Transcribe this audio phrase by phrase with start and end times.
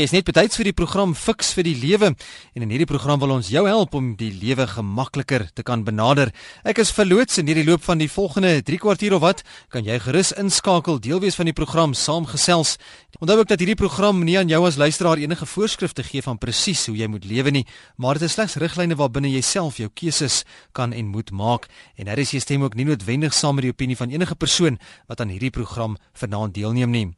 [0.00, 3.34] Is net betyds vir die program Fix vir die Lewe en in hierdie program wil
[3.34, 6.30] ons jou help om die lewe gemakliker te kan benader.
[6.64, 9.98] Ek is verloots in hierdie loop van die volgende 3 kwartier of wat, kan jy
[10.00, 12.78] gerus inskakel, deel wees van die program saamgesels.
[13.20, 16.86] Onthou ook dat hierdie program nie aan jou as luisteraar enige voorskrifte gee van presies
[16.88, 17.66] hoe jy moet lewe nie,
[18.00, 21.68] maar dit is slegs riglyne waarbinne jy self jou keuses kan en moet maak.
[22.00, 24.80] En hier is jy stem ook nie noodwendig saam met die opinie van enige persoon
[25.12, 27.10] wat aan hierdie program vanaand deelneem nie.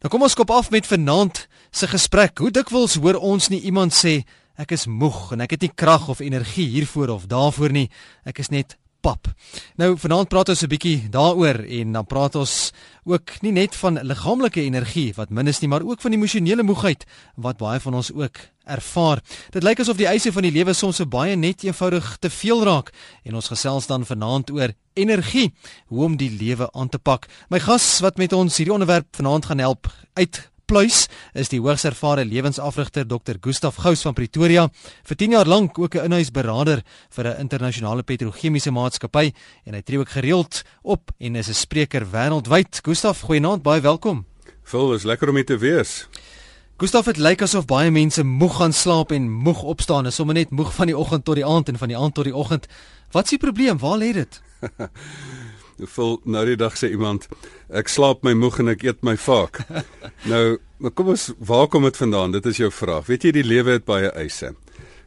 [0.00, 1.42] Nou kom ons kop af met vanaand
[1.76, 2.38] se gesprek.
[2.40, 4.22] Hoe dikwels hoor ons nie iemand sê
[4.56, 7.90] ek is moeg en ek het nie krag of energie hiervoor of daarvoor nie.
[8.24, 9.28] Ek is net pap.
[9.76, 12.72] Nou vanaand praat ons 'n bietjie daaroor en dan praat ons
[13.04, 17.04] ook nie net van liggaamlike energie wat min is nie, maar ook van emosionele moegheid
[17.36, 19.20] wat baie van ons ook ervaar.
[19.50, 22.64] Dit lyk asof die eise van die lewe soms so baie net eenvoudig te veel
[22.64, 22.92] raak
[23.24, 25.50] en ons gesels dan vanaand oor energie,
[25.88, 27.26] hoe om die lewe aan te pak.
[27.50, 31.82] My gas wat met ons hierdie onderwerp vanaand gaan help uit Pluis is die hoogs
[31.88, 33.40] ervare lewensafrigter Dr.
[33.42, 34.68] Gustaf Gous van Pretoria,
[35.02, 39.32] vir 10 jaar lank ook 'n inhuisberader vir 'n internasionale petrochemiese maatskappy
[39.66, 42.80] en hy tree ook gereeld op en is 'n spreker wêreldwyd.
[42.82, 44.26] Gustaf, goeienaand, baie welkom.
[44.62, 46.06] Vol is lekker om hier te wees.
[46.80, 50.48] Gustaf, dit lyk asof baie mense moeg gaan slaap en moeg opstaan, is sommer net
[50.48, 52.64] moeg van die oggend tot die aand en van die aand tot die oggend.
[53.12, 53.76] Wat is die probleem?
[53.82, 54.38] Waar lê dit?
[55.96, 57.26] Vol nou die dag sê iemand
[57.68, 59.60] ek slaap my moeg en ek eet my vaak.
[60.32, 62.32] nou, maar kom ons waar kom dit vandaan?
[62.38, 63.04] Dit is jou vraag.
[63.12, 64.54] Weet jy die lewe het baie eise.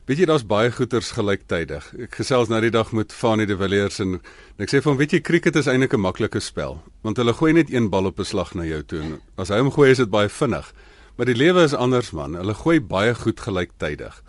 [0.06, 1.90] Weet jy daar's baie goeters gelyktydig.
[2.06, 5.18] Ek gesels nou die dag met Fanie de Villiers en, en ek sê van weet
[5.18, 8.30] jy cricket is eintlik 'n maklike spel want hulle gooi net een bal op 'n
[8.30, 10.70] slag na jou toe en as hy hom gooi is dit baie vinnig.
[11.16, 12.34] Maar die lewe is anders man.
[12.34, 14.24] Hulle gooi baie goed gelyktydig.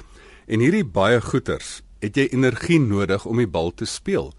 [0.47, 4.35] En hierdie baie goeters het jy energie nodig om die bal te speel.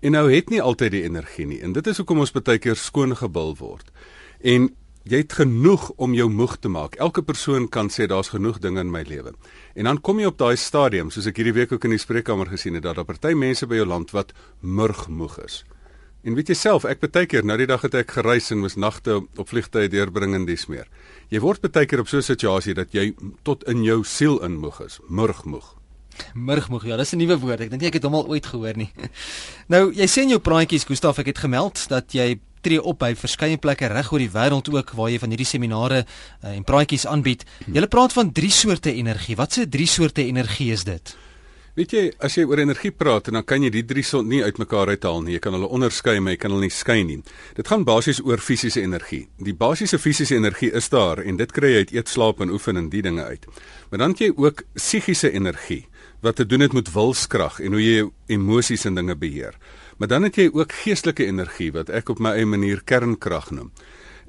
[0.00, 2.78] En nou het nie altyd die energie nie en dit is hoekom ons baie keer
[2.80, 3.90] skoon gebil word.
[4.40, 4.70] En
[5.04, 6.96] jy het genoeg om jou moeg te maak.
[6.96, 9.34] Elke persoon kan sê daar's genoeg dinge in my lewe.
[9.74, 12.48] En dan kom jy op daai stadium, soos ek hierdie week ook in die spreekkamer
[12.48, 15.62] gesien het, dat daar party mense by jou land wat murgmoeg is.
[16.20, 18.76] En weet jy self, ek baie keer nou die dag het ek gereis en moes
[18.76, 20.88] nagte op vliegtye deurbring en dis meer.
[21.30, 23.14] Jy word baie keer op so 'n situasie dat jy
[23.44, 25.76] tot in jou siel inmoeg is, murgmoeg.
[26.34, 27.60] Murgmoeg, ja, dis 'n nuwe woord.
[27.60, 28.90] Ek dink ek het hom al ooit gehoor nie.
[29.68, 33.14] Nou, jy sê in jou praatjies, Gustaf, ek het gemeld dat jy tree op by
[33.14, 37.06] verskeie plekke reg oor die wêreld ook waar jy van hierdie seminare uh, en praatjies
[37.06, 37.44] aanbied.
[37.72, 39.36] Jy praat van drie soorte energie.
[39.36, 41.16] Wat se drie soorte energie is dit?
[41.80, 44.90] Weet jy, as jy oor energie praat, dan kan jy die drie son nie uitmekaar
[44.92, 45.38] uithaal nie.
[45.38, 47.14] Jy kan hulle onderskei, maar jy kan hulle nie skei nie.
[47.56, 49.22] Dit gaan basies oor fisiese energie.
[49.40, 52.76] Die basiese fisiese energie is daar en dit kry jy uit eet, slaap en oefen
[52.76, 53.48] en die dinge uit.
[53.88, 55.86] Maar dan het jy ook psigiese energie
[56.20, 58.04] wat te doen het met wilskrag en hoe jy
[58.36, 59.56] emosies en dinge beheer.
[59.96, 63.72] Maar dan het jy ook geestelike energie wat ek op my eie manier kernkrag noem.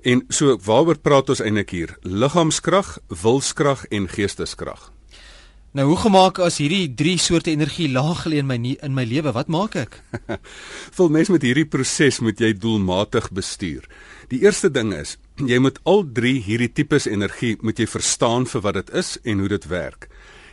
[0.08, 1.98] En so waaroor praat ons eintlik hier?
[2.08, 4.88] Liggaamskrag, wilskrag en geesteskrag.
[5.72, 9.06] Nou hoe gemaak as hierdie drie soorte energie laag lê in my nie, in my
[9.08, 9.94] lewe, wat maak ek?
[10.98, 13.86] Vol mens met hierdie proses moet jy doelmatig bestuur.
[14.34, 18.66] Die eerste ding is, jy moet al drie hierdie tipes energie moet jy verstaan vir
[18.68, 20.12] wat dit is en hoe dit werk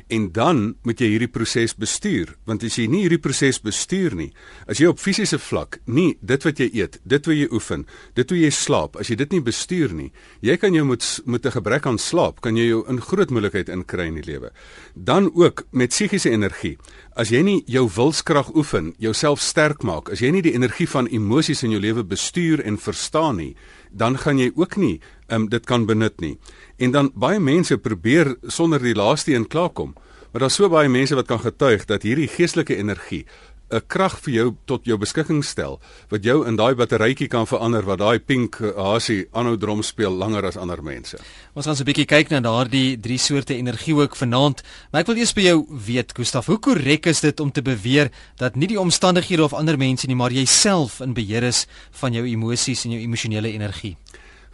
[0.09, 4.31] en dan moet jy hierdie proses bestuur want as jy nie hierdie proses bestuur nie
[4.67, 8.31] as jy op fisiese vlak nie dit wat jy eet dit wat jy oefen dit
[8.31, 10.11] hoe jy slaap as jy dit nie bestuur nie
[10.41, 13.69] jy kan jou met met 'n gebrek aan slaap kan jy jou in groot moeilikheid
[13.69, 14.53] inkry in die lewe.
[14.95, 16.77] Dan ook met psigiese energie.
[17.17, 21.09] As jy nie jou wilskrag oefen jouself sterk maak as jy nie die energie van
[21.09, 23.55] emosies in jou lewe bestuur en verstaan nie
[23.91, 26.39] dan gaan jy ook nie um, dit kan benut nie.
[26.77, 29.95] En dan baie mense probeer sonder die laaste een klaarkom.
[30.33, 33.25] Maar daar's so baie mense wat kan getuig dat hierdie geestelike energie
[33.69, 35.77] 'n krag vir jou tot jou beskikking stel
[36.09, 40.47] wat jou in daai batterytjie kan verander wat daai pink hasie aanhou drum speel langer
[40.49, 41.19] as ander mense.
[41.55, 44.63] Ons gaan so 'n bietjie kyk na daardie drie soorte energie ook vanaand.
[44.91, 48.11] Maar ek wil eers by jou weet Gustaf, hoe korrek is dit om te beweer
[48.37, 52.25] dat nie die omstandighede of ander mense nie, maar jouself in beheer is van jou
[52.25, 53.97] emosies en jou emosionele energie?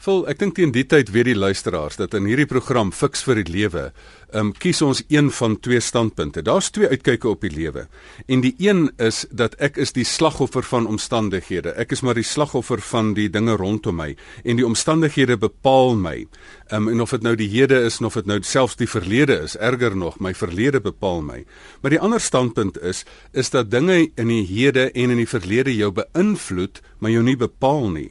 [0.04, 3.38] Vol, ek dink teen die tyd weet die luisteraars dat in hierdie program Fix vir
[3.40, 3.86] die Lewe,
[4.34, 6.42] ehm um, kies ons een van twee standpunte.
[6.44, 7.86] Daar's twee uitkyke op die lewe.
[8.28, 11.72] En die een is dat ek is die slagoffer van omstandighede.
[11.80, 14.10] Ek is maar die slagoffer van die dinge rondom my
[14.44, 16.26] en die omstandighede bepaal my.
[16.68, 19.38] Ehm um, en of dit nou die hede is of dit nou selfs die verlede
[19.46, 21.46] is, erger nog, my verlede bepaal my.
[21.80, 25.72] Maar die ander standpunt is is dat dinge in die hede en in die verlede
[25.72, 28.10] jou beïnvloed, maar jou nie bepaal nie.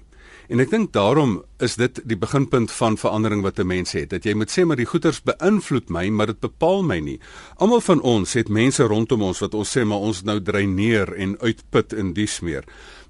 [0.51, 4.09] En ek dink daarom is dit die beginpunt van verandering wat 'n mens het.
[4.09, 7.19] Dat jy moet sê maar die goeters beïnvloed my, maar dit bepaal my nie.
[7.57, 11.37] Almal van ons het mense rondom ons wat ons sê maar ons nou dreineer en
[11.39, 12.63] uitput in dies meer.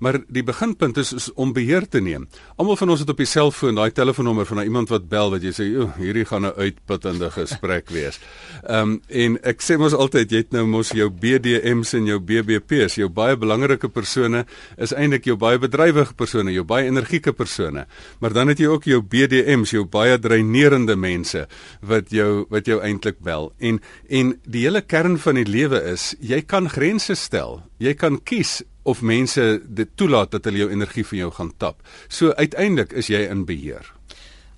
[0.03, 2.27] Maar die beginpunt is, is om beheer te neem.
[2.55, 5.53] Almal van ons het op die selfoon daai telefoonnommer van iemand wat bel wat jy
[5.55, 8.19] sê, "O, hierdie gaan 'n uitputtende gesprek wees."
[8.63, 12.19] Ehm um, en ek sê mos altyd jy het nou mos jou BDM's en jou
[12.19, 14.45] BBP's, jou baie belangrike persone
[14.77, 17.85] is eintlik jou baie bedrywige persone, jou baie energieke persone.
[18.19, 21.45] Maar dan het jy ook jou BDM's, jou baie dreinerende mense
[21.81, 23.51] wat jou wat jou eintlik bel.
[23.59, 23.79] En
[24.09, 27.61] en die hele kern van die lewe is jy kan grense stel.
[27.77, 31.83] Jy kan kies of mense dit toelaat dat hulle jou energie van jou gaan tap.
[32.07, 33.93] So uiteindelik is jy in beheer.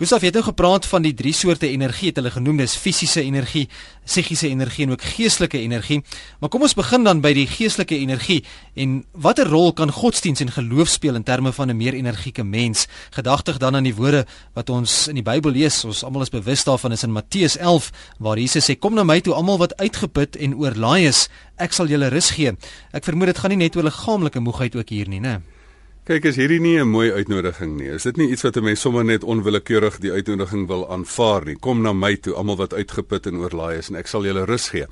[0.00, 3.66] Gustav het nou gepraat van die drie soorte energie het hulle genoem dis fisiese energie,
[4.08, 5.98] psigiese energie en ook geestelike energie.
[6.40, 8.38] Maar kom ons begin dan by die geestelike energie
[8.80, 12.86] en watter rol kan godsdiens en geloof speel in terme van 'n meer energieke mens?
[13.10, 14.24] Gedagtig dan aan die woorde
[14.54, 15.84] wat ons in die Bybel lees.
[15.84, 19.20] Ons almal is bewus daarvan is in Matteus 11 waar Jesus sê kom na my
[19.20, 22.56] toe almal wat uitgeput en oorlaai is, ek sal julle rus gee.
[22.92, 25.28] Ek vermoed dit gaan nie net oor liggaamlike moegheid ook hier nie, né?
[25.28, 25.59] Nee.
[26.08, 27.90] Kyk, is hierdie nie 'n mooi uitnodiging nie.
[27.92, 31.56] Is dit nie iets wat 'n mens sommer net onwillekeurig die uitnodiging wil aanvaar nie?
[31.56, 34.68] Kom na my toe, almal wat uitgeput en oorlaai is en ek sal julle rus
[34.68, 34.86] gee.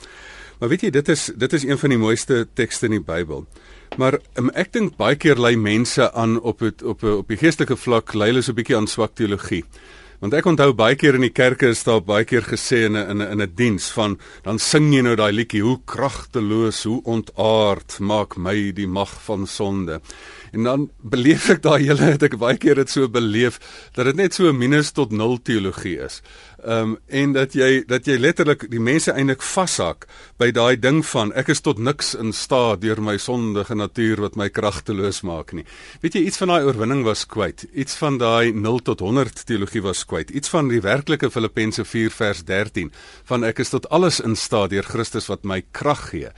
[0.60, 3.46] Maar weet jy, dit is dit is een van die mooiste tekste in die Bybel.
[3.96, 7.76] Maar um, ek dink baie keer lei mense aan op het, op op die geestelike
[7.76, 9.64] vlak lei hulle so 'n bietjie aan swak teologie.
[10.18, 13.22] Want ek onthou baie keer in die kerke is daar baie keer gesê in 'n
[13.22, 18.00] in 'n 'n diens van dan sing jy nou daai liedjie hoe kragteloos, hoe ontaard
[18.00, 20.00] maak my die mag van sonde.
[20.52, 23.60] En dan beleef ek daai hele het ek baie keer dit so beleef
[23.94, 26.20] dat dit net so 'n minus tot 0 teologie is.
[26.64, 30.08] Ehm um, en dat jy dat jy letterlik die mense eintlik vashak
[30.42, 34.34] by daai ding van ek is tot niks in staat deur my sondige natuur wat
[34.34, 35.62] my kragteloos maak nie.
[36.02, 37.62] Weet jy iets van daai oorwinning was kwyt.
[37.72, 40.34] Iets van daai 0 tot 100 teologie was kwyt.
[40.34, 42.90] Iets van die werklike Filippense 4 vers 13
[43.30, 46.34] van ek is tot alles in staat deur Christus wat my krag gee.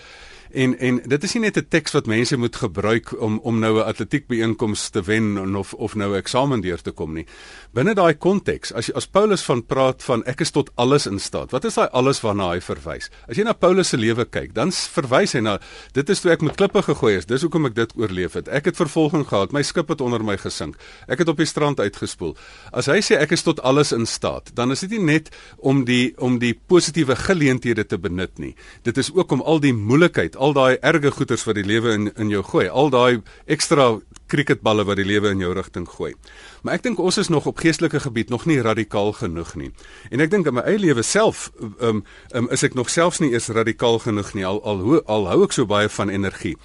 [0.52, 3.78] En en dit is nie net 'n teks wat mense moet gebruik om om nou
[3.78, 7.26] 'n atletiekbyeenkoms te wen of of nou 'n eksamen deur te kom nie.
[7.72, 11.50] Binne daai konteks, as as Paulus van praat van ek is tot alles in staat.
[11.50, 13.10] Wat is daai alles waarna hy verwys?
[13.28, 15.60] As jy na Paulus se lewe kyk, dan verwys hy na
[15.92, 17.26] dit is toe ek met klippe gegooi is.
[17.26, 18.48] Dis hoekom ek dit oorleef het.
[18.48, 19.52] Ek het vervolging gehad.
[19.52, 20.76] My skip het onder my gesink.
[21.08, 22.36] Ek het op die strand uitgespoel.
[22.72, 25.84] As hy sê ek is tot alles in staat, dan is dit nie net om
[25.84, 28.54] die om die positiewe geleenthede te benut nie.
[28.82, 32.08] Dit is ook om al die moeilikheid al daai erge goeters wat die lewe in
[32.16, 33.90] in jou gooi, al daai ekstra
[34.30, 36.14] cricketballe wat die lewe in jou rigting gooi.
[36.62, 39.70] Maar ek dink ons is nog op geestelike gebied nog nie radikaal genoeg nie.
[40.10, 41.50] En ek dink in my eie lewe self
[41.80, 42.04] um,
[42.34, 45.42] um is ek nog selfs nie eens radikaal genoeg nie al al hoe al hou
[45.44, 46.56] ek so baie van energie.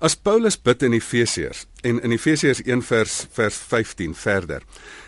[0.00, 4.62] As Paulus bid in Efesiërs en in Efesiërs 1 vers vers 15 verder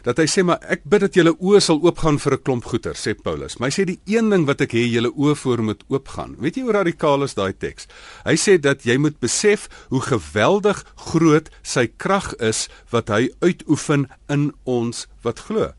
[0.05, 2.93] dat hy sê maar ek bid dat julle oë sal oopgaan vir 'n klomp goeder
[2.93, 3.57] sê Paulus.
[3.57, 6.37] Maar hy sê die een ding wat ek hê julle oë voor moet oopgaan.
[6.39, 7.89] Weet jy hoe radikaal is daai teks?
[8.25, 14.11] Hy sê dat jy moet besef hoe geweldig groot sy krag is wat hy uitoefen
[14.29, 15.73] in ons wat glo.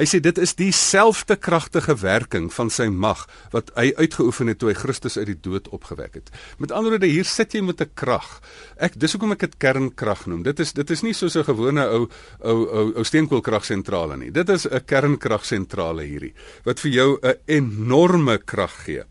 [0.00, 4.70] Hy sê dit is dieselfde kragtige werking van sy mag wat hy uitgeoefen het toe
[4.70, 6.30] hy Christus uit die dood opgewek het.
[6.56, 8.40] Met ander woorde, hier sit jy met 'n krag.
[8.80, 10.42] Ek dis hoekom ek dit kernkrag noem.
[10.42, 12.08] Dit is dit is nie soos 'n gewone ou
[12.40, 14.30] ou ou, ou steenkoolkragsentrale nie.
[14.30, 19.04] Dit is 'n kernkragsentrale hierdie wat vir jou 'n enorme krag gee.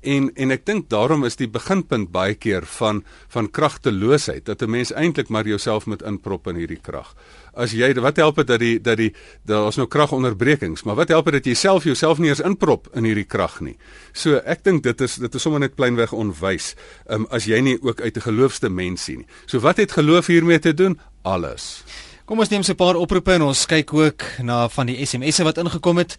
[0.00, 4.70] En en ek dink daarom is die beginpunt baie keer van van kragteloosheid dat 'n
[4.70, 7.14] mens eintlik maar jouself moet inprop in hierdie krag
[7.56, 9.10] as jy wat help dit dat die dat die
[9.48, 13.08] daar's nou kragonderbrekings, maar wat help dit dat jy self jouself nie eens inprop in
[13.08, 13.76] hierdie krag nie.
[14.12, 16.74] So ek dink dit is dit is sommer net pleinweg onwys,
[17.10, 19.28] um, as jy nie ook uit 'n geloofste mens sien nie.
[19.46, 21.00] So wat het geloof hiermee te doen?
[21.22, 21.84] Alles.
[22.26, 25.44] Kom ons neem so 'n paar oproepe en ons kyk ook na van die SMS'e
[25.44, 26.16] wat ingekom het.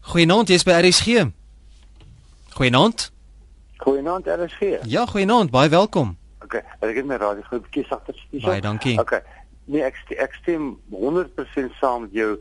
[0.00, 1.41] Goeienaand, jy's by RSG.
[2.54, 3.12] Goeienaand.
[3.76, 4.60] Goeienaand RSG.
[4.84, 6.16] Ja, goeienaand, baie welkom.
[6.44, 8.42] Okay, ek het my radio groepie sagter stuur.
[8.44, 8.98] Baie dankie.
[9.00, 9.22] Okay.
[9.64, 12.32] Nee, ek ek stem 100% saam met jou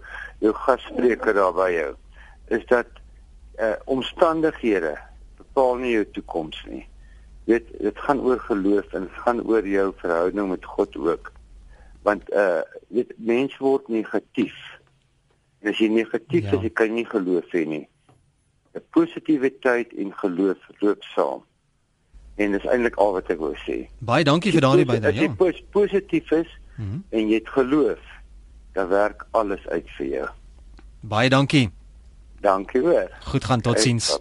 [0.41, 1.91] jou gasspreker daar by jou.
[2.57, 2.89] Is dat
[3.61, 4.95] uh omstandighede
[5.37, 6.83] bepaal nie jou toekoms nie.
[7.47, 11.31] Weet, dit gaan oor geloof en dit gaan oor jou verhouding met God ook.
[12.03, 14.57] Want uh weet mens word negatief.
[15.61, 16.57] En as jy negatief Ja.
[16.57, 17.85] is, jy kan nie geloof hê nie.
[18.75, 21.43] 'n Positiwiteit en geloof loop saam.
[22.35, 23.87] En dis eintlik al wat ek wou sê.
[23.99, 25.13] Baie dankie vir daardie As bydrae.
[25.13, 25.33] jy Ja.
[25.37, 26.47] pos positief is
[26.77, 26.99] Mhm.
[27.09, 27.99] en jy het geloof,
[28.73, 30.27] dan werk alles uit vir jou.
[31.01, 31.69] Baie dankie.
[32.41, 33.09] Dankie hoor.
[33.23, 34.19] Goed gaan totsiens.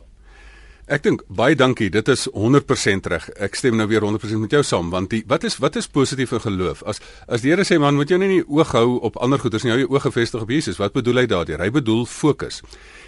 [0.91, 1.87] Ek dink baie dankie.
[1.95, 3.29] Dit is 100% reg.
[3.39, 6.33] Ek stem nou weer 100% met jou saam want die wat is wat is positief
[6.35, 6.83] in geloof?
[6.83, 6.99] As
[7.31, 9.63] as die Here sê man, moet jy nie in die oog hou op ander goeders
[9.63, 10.81] nie, hou jou oë gefestig op Jesus.
[10.83, 11.63] Wat bedoel hy daardeur?
[11.63, 12.59] Hy bedoel fokus.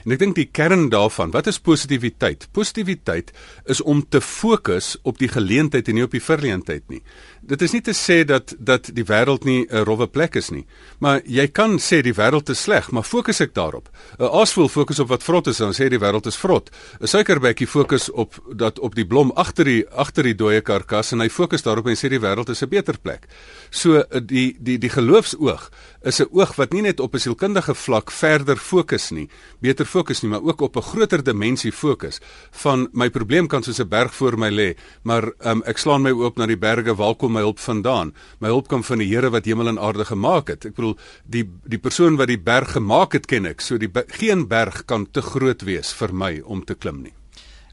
[0.07, 2.49] En ek dink die kern daarvan, wat is positiwiteit?
[2.55, 3.31] Positiwiteit
[3.71, 7.03] is om te fokus op die geleentheid en nie op die verleentheid nie.
[7.43, 10.67] Dit is nie te sê dat dat die wêreld nie 'n rowwe plek is nie,
[11.01, 13.91] maar jy kan sê die wêreld is sleg, maar fokus ek daarop.
[14.19, 16.71] 'n Aasvoël fokus op wat vrot is en dan sê die wêreld is vrot.
[17.01, 21.25] 'n Suikerbekkie fokus op dat op die blom agter die agter die dooie karkas en
[21.25, 23.27] hy fokus daarop en sê die wêreld is 'n beter plek.
[23.71, 25.71] So eh, die die die geloofsoog
[26.03, 29.29] is 'n oog wat nie net op 'n sielkundige vlak verder fokus nie,
[29.61, 33.81] beter fokus nie, maar ook op 'n groter dimensie fokus van my probleem kan soos
[33.81, 37.15] 'n berg voor my lê, maar um, ek slaan my oop na die berge, waar
[37.15, 38.15] kom my hulp vandaan?
[38.41, 40.65] My hulp kom van die Here wat hemel en aarde gemaak het.
[40.65, 43.61] Ek bedoel die die persoon wat die berg gemaak het ken ek.
[43.61, 47.22] So die geen berg kan te groot wees vir my om te klim nie.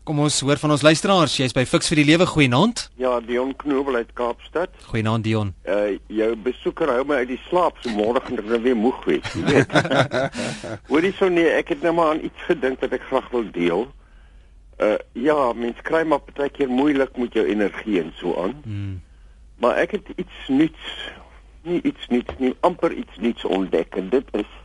[0.10, 1.36] Kom ons hoor van ons luisteraars.
[1.38, 2.26] Jy's by Fix vir die Lewe.
[2.26, 2.88] Goeienaand.
[2.98, 4.72] Ja, Dion Knobel uit Kaapstad.
[4.90, 5.52] Goeienaand Dion.
[5.70, 9.04] Uh jou besoeker hou my uit die slaap so môre gaan ek nou weer moeg
[9.06, 9.76] wees, jy weet.
[10.90, 13.86] Hoorie so nee, ek het nou maar aan iets gedink wat ek graag wil deel.
[14.82, 14.96] Uh
[15.28, 18.58] ja, mens kry maar baie keer moeilik met jou energie en so aan.
[18.64, 18.98] Mm.
[19.62, 20.98] Maar ek het iets nuuts,
[21.70, 24.58] nie iets nuuts nie, amper iets nuuts ontdek en dit is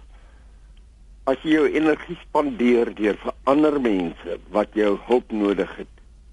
[1.25, 5.93] as jy jou energie spandeer deur vir ander mense wat jou hulp nodig het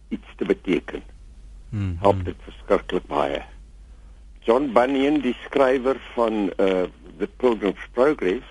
[0.09, 1.03] iets te beteken
[1.71, 1.95] Mm.
[2.03, 3.39] help dit verskriklik baie.
[4.43, 6.89] John Bunyan, die skrywer van uh
[7.21, 8.47] The Pilgrim's Progress,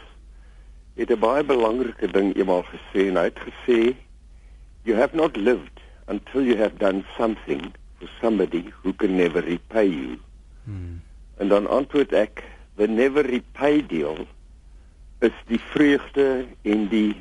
[0.97, 3.95] het 'n baie belangrike ding eendag gesê en hy het gesê
[4.85, 7.61] you have not lived until you have done something
[7.99, 10.19] for somebody who can never repay you.
[10.65, 11.03] Mm.
[11.37, 12.45] En dan antwoord ek,
[12.77, 14.27] the never repay deal
[15.21, 17.15] is die vreugde en die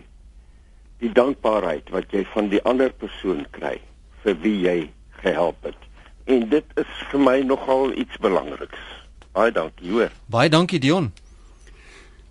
[0.99, 3.77] die dankbaarheid wat jy van die ander persoon kry
[4.23, 4.79] vir wie jy
[5.21, 5.77] gehelp het.
[6.27, 8.81] En dit is vir my nogal iets belangriks.
[9.31, 10.11] Baie dankie, hoor.
[10.27, 11.11] Baie dankie Dion.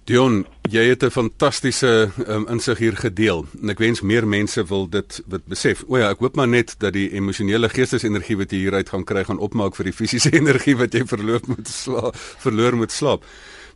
[0.08, 4.88] Dion, jy het 'n fantastiese um, insig hier gedeel en ek wens meer mense wil
[4.88, 5.84] dit wat besef.
[5.86, 9.24] O ja, ek hoop maar net dat die emosionele geestesenergie wat jy hieruit gaan kry
[9.24, 13.24] gaan opmaak vir die fisiese energie wat jy verloor moet slaap, verloor moet slaap.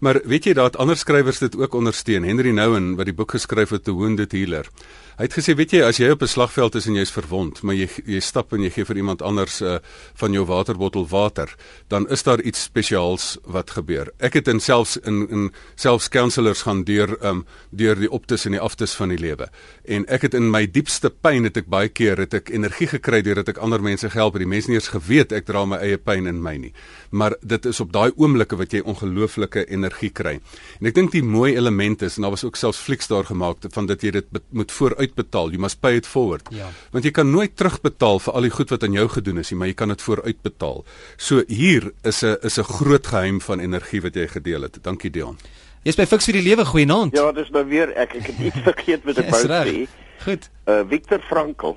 [0.03, 2.25] Maar weet jy dat ander skrywers dit ook ondersteun.
[2.27, 4.67] Henry Nouwen wat die boek geskryf het The Wounded Healer.
[5.13, 7.75] Hy het gesê, weet jy, as jy op 'n slagveld is en jy's verwond, maar
[7.75, 9.77] jy jy stap en jy gee vir iemand anders uh,
[10.15, 11.55] van jou waterbottel water,
[11.89, 14.09] dan is daar iets spesiaals wat gebeur.
[14.19, 18.53] Ek het in selfs in in selfs counselors gaan deur um deur die optes en
[18.53, 19.51] die aftes van die lewe.
[19.85, 23.23] En ek het in my diepste pyn het ek baie keer het ek energie gekry
[23.23, 24.41] deurdat ek ander mense gehelp het.
[24.41, 26.73] Die mense nie eens geweet ek dra my eie pyn in my nie.
[27.11, 30.41] Maar dit is op daai oomblikke wat jy ongelooflike energie kry.
[30.81, 33.69] En ek dink die mooi element is en daar was ook selfs flieks daar gemaak
[33.73, 35.51] van dat jy dit moet vooruitbetaal.
[35.51, 36.49] You must pay it forward.
[36.51, 36.69] Ja.
[36.93, 39.59] Want jy kan nooit terugbetaal vir al die goed wat aan jou gedoen is nie,
[39.59, 40.85] maar jy kan dit vooruitbetaal.
[41.17, 44.79] So hier is 'n is 'n groot geheim van energie wat jy gedeel het.
[44.83, 45.39] Dankie Dion.
[45.85, 46.65] Jy's by Fix vir die Lewe.
[46.65, 47.17] Goeienaand.
[47.17, 48.15] Ja, dis nou weer ek.
[48.15, 49.89] Ek het iets vergeet wat ek wou sê.
[50.25, 50.51] Goed.
[50.67, 51.75] Uh Viktor Frankl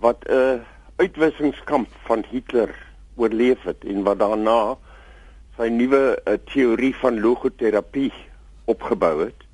[0.00, 0.60] wat 'n uh,
[0.96, 2.74] uitwissingskamp van Hitler
[3.16, 4.76] oorleef het en wat daarna
[5.56, 8.12] sy nuwe uh, teorie van logoterapie
[8.64, 9.47] opgebou het.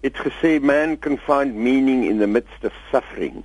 [0.00, 3.42] Het gesê man can find meaning in the midst of suffering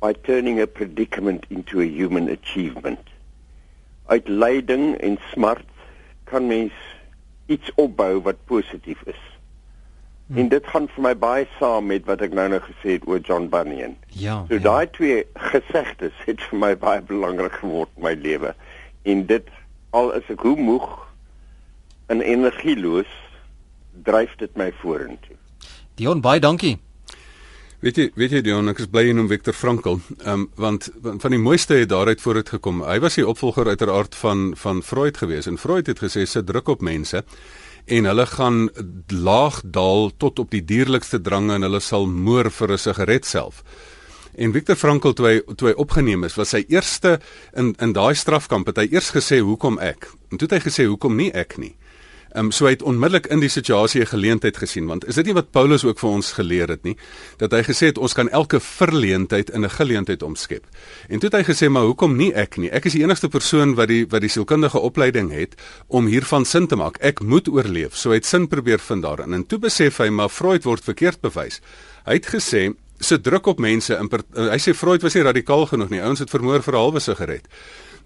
[0.00, 3.00] by turning a predicament into a human achievement.
[4.06, 5.66] Uit lyding en smart
[6.24, 6.72] kan mens
[7.46, 9.22] iets opbou wat positief is.
[10.26, 10.36] Hmm.
[10.36, 13.22] En dit gaan vir my baie saam met wat ek nou nou gesê het oor
[13.24, 13.96] John Bunyan.
[14.12, 14.42] Ja.
[14.50, 14.64] So ja.
[14.66, 18.52] daai twee gesegdes het vir my baie belangrik geword in my lewe.
[19.08, 19.48] En dit
[19.96, 20.90] al is ek hoe moeg
[22.12, 23.08] en energieloos,
[24.04, 25.37] dryf dit my vorentoe.
[25.98, 26.76] Dion, baie dankie.
[27.82, 30.00] Weet jy, weet jy Dion, ek is bly jy noem Viktor Frankl,
[30.30, 32.84] um, want want van die mooiste het daaruit vooruit gekom.
[32.86, 36.70] Hy was die opvolger uiteraard van van Freud gewees en Freud het gesê sit druk
[36.74, 37.24] op mense
[37.88, 38.68] en hulle gaan
[39.10, 43.64] laag daal tot op die dierlikste drange en hulle sal moer vir 'n sigaret self.
[44.38, 47.18] En Viktor Frankl toe hy toe hy opgeneem is, was sy eerste
[47.54, 50.10] in in daai strafkamp het hy eers gesê hoekom ek.
[50.30, 51.74] En toe het hy gesê hoekom nie ek nie.
[52.28, 55.26] Ehm um, so hy het onmiddellik in die situasie 'n geleentheid gesien want is dit
[55.26, 56.96] nie wat Paulus ook vir ons geleer het nie
[57.36, 60.64] dat hy gesê het ons kan elke verleentheid in 'n geleentheid omskep.
[61.08, 62.70] En toe het hy gesê maar hoekom nie ek nie?
[62.70, 65.54] Ek is die enigste persoon wat die wat die sielkundige opleiding het
[65.86, 66.98] om hiervan sin te maak.
[67.00, 67.96] Ek moet oorleef.
[67.96, 69.34] So hy het sin probeer vind daarin.
[69.34, 71.60] En toe besef hy maar Freud word verkeerd bewys.
[72.04, 75.90] Hy het gesê se druk op mense in hy sê Freud was nie radikaal genoeg
[75.90, 76.02] nie.
[76.02, 77.48] Ouens het vermoor vir 'n halwe sigaret.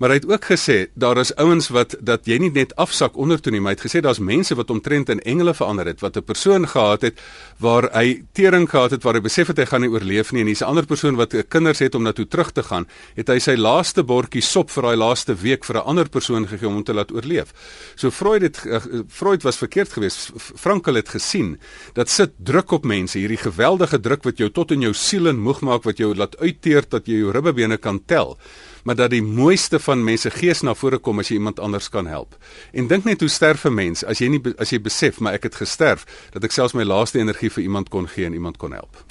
[0.03, 3.39] Maar hy het ook gesê daar is ouens wat dat jy nie net afsak onder
[3.39, 6.17] toe nie, maar hy het gesê daar's mense wat omtrent in engele verander het, wat
[6.19, 7.21] 'n persoon gehad het
[7.63, 10.47] waar hy tering gehad het waar hy besef het hy gaan nie oorleef nie en
[10.47, 13.39] hier's 'n ander persoon wat kinders het om na toe terug te gaan, het hy
[13.39, 16.85] sy laaste bordjie sop vir daai laaste week vir 'n ander persoon gegee om hom
[16.85, 17.53] te laat oorleef.
[17.95, 20.33] So Freud het uh, Freud was verkeerd geweest.
[20.37, 21.61] Frankl het gesien
[21.95, 25.39] dat sit druk op mense, hierdie geweldige druk wat jou tot in jou siel en
[25.39, 28.39] moeg maak wat jou laat uitteer dat jy jou ribbebene kan tel
[28.83, 32.07] maar dat die mooiste van mense gees na vore kom as jy iemand anders kan
[32.07, 32.37] help.
[32.73, 35.43] En dink net hoe sterf 'n mens as jy nie as jy besef maar ek
[35.43, 38.73] het gesterf dat ek selfs my laaste energie vir iemand kon gee en iemand kon
[38.73, 39.05] help.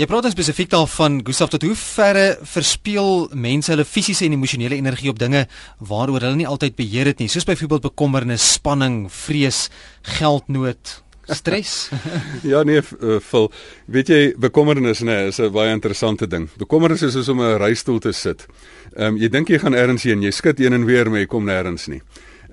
[0.00, 4.78] Jy praat dan spesifiek daarvan Gustaf tot hoe verre verspeel mense hulle fisiese en emosionele
[4.78, 5.42] energie op dinge
[5.78, 9.68] waaroor hulle nie altyd beheer het nie, soos byvoorbeeld bekommernis, spanning, vrees,
[10.02, 11.02] geldnood,
[11.36, 11.90] stres.
[12.52, 12.82] ja nee,
[13.30, 13.48] vol.
[13.48, 16.48] Uh, weet jy, bekommernis nê, nee, is 'n baie interessante ding.
[16.58, 18.46] Bekommernis is soos om 'n reistool te sit.
[18.96, 21.26] Ehm um, jy dink jy gaan ergens heen, jy skud een en weer, maar jy
[21.26, 22.02] kom nêrens nie.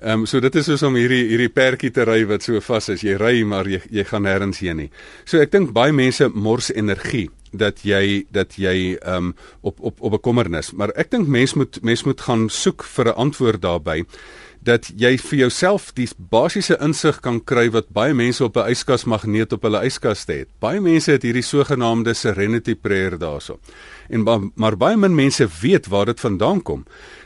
[0.00, 2.88] Ehm um, so dit is soos om hierdie hierdie perdjie te ry wat so vas
[2.88, 3.02] is.
[3.02, 4.90] Jy ry maar jy jy gaan nêrens heen nie.
[5.24, 10.00] So ek dink baie mense mors energie dat jy dat jy ehm um, op op
[10.00, 14.04] op bekommernis, maar ek dink mens moet mens moet gaan soek vir 'n antwoord daarbey
[14.68, 19.04] dat jy vir jouself die basiese insig kan kry wat baie mense op 'n yskas
[19.04, 20.48] magneet op hulle yskaste het.
[20.60, 23.58] Baie mense het hierdie sogenaamde serenity prayer daarso.
[24.08, 24.22] En
[24.54, 26.84] maar baie min mense weet waar dit vandaan kom.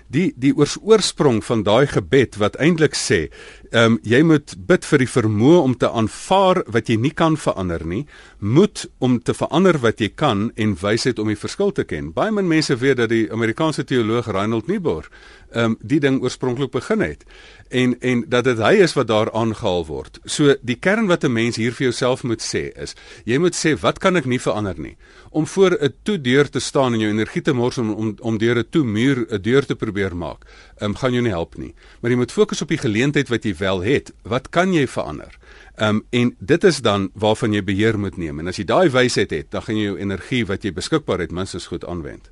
[0.09, 3.31] Die die oorsprong van daai gebed wat eintlik sê,
[3.73, 7.39] ehm um, jy moet bid vir die vermoë om te aanvaar wat jy nie kan
[7.41, 8.03] verander nie,
[8.39, 12.11] moed om te verander wat jy kan en wysheid om die verskil te ken.
[12.13, 15.09] Baie min mense weet dat die Amerikaanse teoloog Reinhold Niebuhr
[15.53, 17.25] ehm um, die ding oorspronklik begin het
[17.69, 20.19] en en dat dit hy is wat daar aangehaal word.
[20.25, 23.77] So die kern wat 'n mens hier vir jouself moet sê is, jy moet sê
[23.81, 24.97] wat kan ek nie verander nie?
[25.31, 28.39] Om voor 'n toe deur te staan en jou energie te mors om om om
[28.39, 30.45] deur 'n toe muur 'n deur te probeer maak,
[30.81, 31.75] ehm um, gaan jou nie help nie.
[32.01, 34.13] Maar jy moet fokus op die geleentheid wat jy wel het.
[34.23, 35.39] Wat kan jy verander?
[35.79, 38.43] Ehm um, en dit is dan waarvan jy beheer moet neem.
[38.43, 41.33] En as jy daai wysheid het, dan gaan jy jou energie wat jy beskikbaar het
[41.33, 42.31] minstens goed aanwend.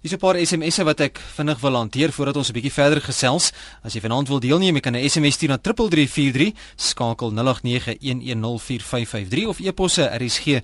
[0.00, 3.52] Hier's 'n paar SMS'e wat ek vinnig wil hanteer voordat ons 'n bietjie verder gesels.
[3.82, 9.60] As jy vanaand wil deelneem, jy kan 'n SMS stuur na 3343, skakel 0891104553 of
[9.60, 10.60] e-posse rsg.co.za.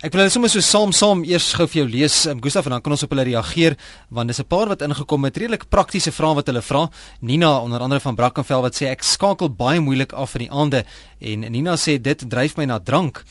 [0.00, 2.72] Ek wil hulle sommer so saam saam eers gou vir jou lees, um, Gustaf, en
[2.72, 3.74] dan kan ons op hulle reageer
[4.08, 6.88] want dis 'n paar wat ingekom met redelik praktiese vrae wat hulle vra.
[7.20, 10.84] Nina onder andere van Brackenfell wat sê ek skakel baie moeilik af in die aande
[11.20, 13.24] en Nina sê dit dryf my na drank.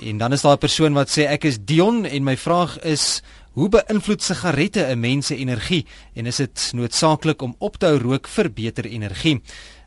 [0.00, 3.20] En dan is daar 'n persoon wat sê ek is Dion en my vraag is
[3.52, 5.84] hoe beïnvloed sigarette 'n mens se energie
[6.16, 9.42] en is dit noodsaaklik om op te hou rook vir beter energie?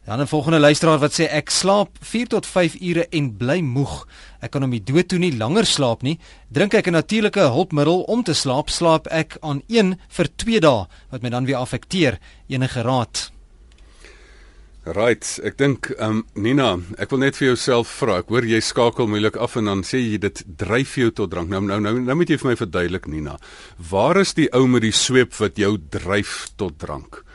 [0.08, 4.08] Dan 'n volgende luisteraar wat sê ek slaap 4 tot 5 ure en bly moeg.
[4.40, 6.20] Ek kan om die dood toe nie langer slaap nie.
[6.48, 10.88] Drink ek 'n natuurlike hulpmiddel om te slaap, slaap ek aan 1 vir 2 dae
[11.10, 12.20] wat my dan weer affekteer.
[12.48, 13.32] Enige raad?
[14.86, 18.20] Right, ek dink ehm um, Nina, ek wil net vir jouself vra.
[18.20, 21.50] Ek hoor jy skakel moeilik af en dan sê jy dit dryf jou tot drank.
[21.50, 23.38] Nou nou nou nou moet jy vir my verduidelik Nina.
[23.78, 27.27] Waar is die ou met die sweep wat jou dryf tot drank?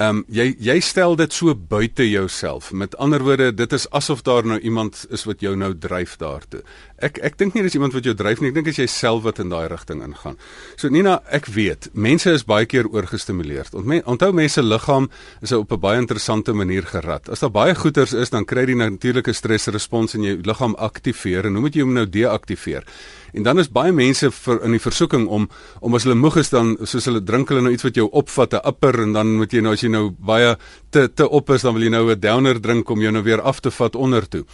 [0.00, 2.70] Ehm um, jy jy stel dit so buite jouself.
[2.72, 6.62] Met ander woorde, dit is asof daar nou iemand is wat jou nou dryf daartoe.
[7.00, 8.50] Ek ek dink nie dis iemand wat jou dryf nie.
[8.50, 10.36] Ek dink as jy self wat in daai rigting ingaan.
[10.76, 13.72] So Nina, ek weet, mense is baie keer oorgestimuleer.
[14.04, 15.08] Onthou mense liggaam
[15.40, 17.28] is op 'n baie interessante manier gerad.
[17.28, 21.52] As daar baie goeters is, dan kry jy natuurlike stresrespons in jou liggaam aktiveer en
[21.52, 22.84] hoe moet jy hom nou deaktiveer?
[23.32, 25.48] En dan is baie mense vir in die versoeking om
[25.80, 28.54] om as hulle moeg is dan soos hulle drink hulle nou iets wat jou opvat,
[28.54, 30.56] 'n upper en dan moet jy nou as jy nou baie
[30.90, 33.40] te te op is dan wil jy nou 'n downer drink om jou nou weer
[33.40, 34.44] af te vat onder toe.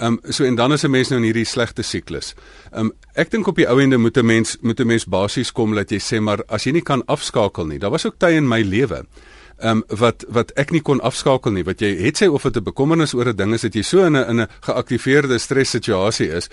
[0.00, 2.34] Ehm um, so en dan is 'n mens nou in hierdie slegte siklus.
[2.72, 5.52] Ehm um, ek dink op die ou ende moet 'n mens moet 'n mens basies
[5.52, 7.78] kom dat jy sê maar as jy nie kan afskakel nie.
[7.78, 9.04] Daar was ook tye in my lewe
[9.60, 12.56] ehm um, wat wat ek nie kon afskakel nie wat jy het sê of dit
[12.56, 15.70] 'n bekommernis oor 'n ding is dat jy so in 'n in 'n geaktiveerde stres
[15.70, 16.48] situasie is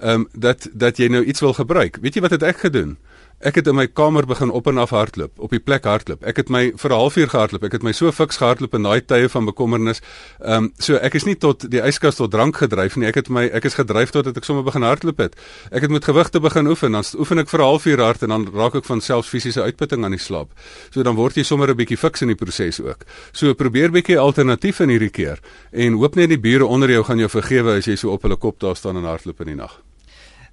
[0.00, 2.96] ehm um, dat dat jy nou iets wil gebruik weet jy wat het ek gedoen
[3.42, 6.22] Ek het in my kamer begin op en af hardloop, op die plek hardloop.
[6.22, 7.64] Ek het my vir 'n halfuur gehardloop.
[7.64, 10.00] Ek het my so fiks gehardloop in daai tye van bekommernis.
[10.40, 13.06] Ehm um, so ek is nie tot die yskas tot drank gedryf nie.
[13.08, 15.34] Ek het my ek is gedryf tot dat ek sommer begin hardloop het.
[15.72, 16.92] Ek het met gewigte begin oefen.
[16.92, 20.04] Dan oefen ek vir 'n halfuur hard en dan raak ek van selfs fisiese uitputting
[20.04, 20.52] aan die slaap.
[20.90, 23.04] So dan word jy sommer 'n bietjie fiks in die proses ook.
[23.32, 25.40] So probeer bietjie alternatief in hierdie keer
[25.72, 28.36] en hoop net die bure onder jou gaan jou vergewe as jy so op hulle
[28.36, 29.82] kop daar staan en hardloop in die nag.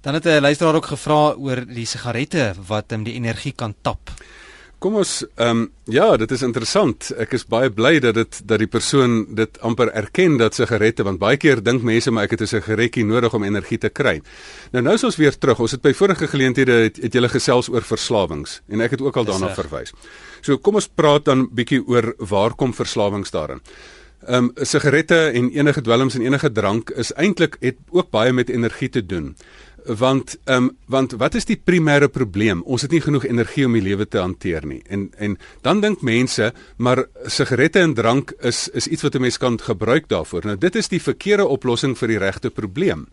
[0.00, 4.10] Dan het 'n luisteraar ook gevra oor die sigarette wat hom die energie kan tap.
[4.80, 7.10] Kom ons ehm um, ja, dit is interessant.
[7.20, 11.20] Ek is baie bly dat dit dat die persoon dit amper erken dat sigarette want
[11.20, 14.22] baie keer dink mense maar ek het 'n sigaretjie nodig om energie te kry.
[14.72, 15.60] Nou nou is ons weer terug.
[15.60, 19.16] Ons het by vorige geleenthede het, het julle gesels oor verslawings en ek het ook
[19.16, 19.92] al daarna verwys.
[20.40, 23.60] So kom ons praat dan bietjie oor waar kom verslawings daarin.
[24.26, 28.48] Ehm um, sigarette en enige dwelms en enige drank is eintlik het ook baie met
[28.48, 29.36] energie te doen
[29.86, 32.62] want ehm um, want wat is die primêre probleem?
[32.62, 34.82] Ons het nie genoeg energie om die lewe te hanteer nie.
[34.88, 39.38] En en dan dink mense, maar sigarette en drank is is iets wat 'n mens
[39.38, 40.44] kan gebruik daarvoor.
[40.44, 43.06] Nou dit is die verkeerde oplossing vir die regte probleem.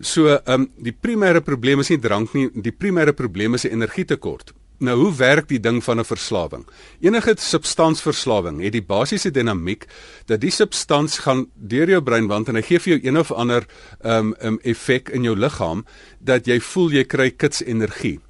[0.00, 3.72] So ehm um, die primêre probleem is nie drank nie, die primêre probleem is 'n
[3.72, 4.52] energietekort.
[4.82, 6.66] Nou hoe werk die ding van 'n verslawing?
[7.00, 9.86] Enige substansverslawing het die basiese dinamiek
[10.26, 13.32] dat die substans gaan deur jou brein want en hy gee vir jou een of
[13.32, 13.66] ander
[14.04, 15.84] um, um effek in jou liggaam
[16.18, 18.20] dat jy voel jy kry kits energie.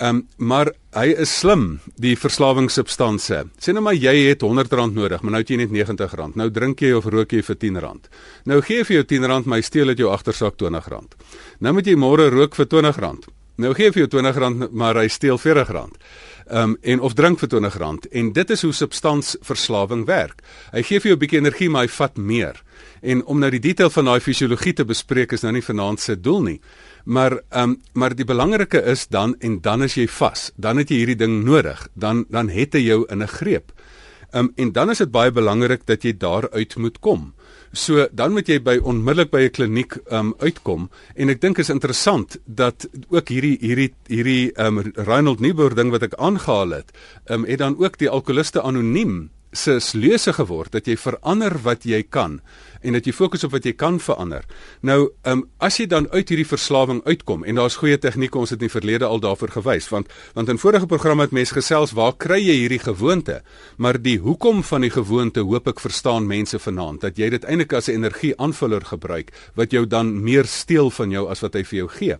[0.00, 3.50] Um maar hy is slim die verslawingssubstansie.
[3.58, 6.34] Sê nou maar jy het R100 nodig, maar nou het jy net R90.
[6.34, 8.00] Nou drink jy of rook jy vir R10.
[8.44, 11.18] Nou gee vir jou R10, maar hy steel uit jou agtersak R20.
[11.58, 13.37] Nou moet jy môre rook vir R20.
[13.58, 15.96] Nou gee vir jou R20 maar hy steel R40.
[16.48, 20.44] Ehm um, en of drink vir R20 en dit is hoe substansverslawing werk.
[20.72, 22.62] Hy gee vir jou 'n bietjie energie maar hy vat meer.
[23.02, 26.20] En om nou die detail van daai fisiologie te bespreek is nou nie vanaand se
[26.20, 26.60] doel nie.
[27.04, 30.52] Maar ehm um, maar die belangrike is dan en dan is jy vas.
[30.56, 31.88] Dan het jy hierdie ding nodig.
[31.94, 33.72] Dan dan het hy jou in 'n greep.
[34.30, 37.34] Ehm um, en dan is dit baie belangrik dat jy daaruit moet kom.
[37.72, 40.90] So dan moet jy by onmiddellik by 'n kliniek um uitkom.
[41.14, 46.02] En ek dink is interessant dat ook hierdie hierdie hierdie um Reinhold Niebuhr ding wat
[46.02, 46.92] ek aangehaal het,
[47.28, 52.02] um het dan ook die alkoholiste anoniem se lese geword dat jy verander wat jy
[52.02, 52.40] kan
[52.82, 54.44] en dat jy fokus op wat jy kan verander.
[54.80, 58.50] Nou, ehm um, as jy dan uit hierdie verslawing uitkom en daar's goeie tegnieke ons
[58.50, 61.92] het in die verlede al daarvoor gewys want want in vorige programme het mense gesels
[61.92, 63.42] waar kry jy hierdie gewoonte?
[63.76, 67.72] Maar die hoekom van die gewoonte hoop ek verstaan mense vanaand dat jy dit eintlik
[67.72, 71.78] as 'n energieaanvuller gebruik wat jou dan meer steel van jou as wat hy vir
[71.78, 72.16] jou gee.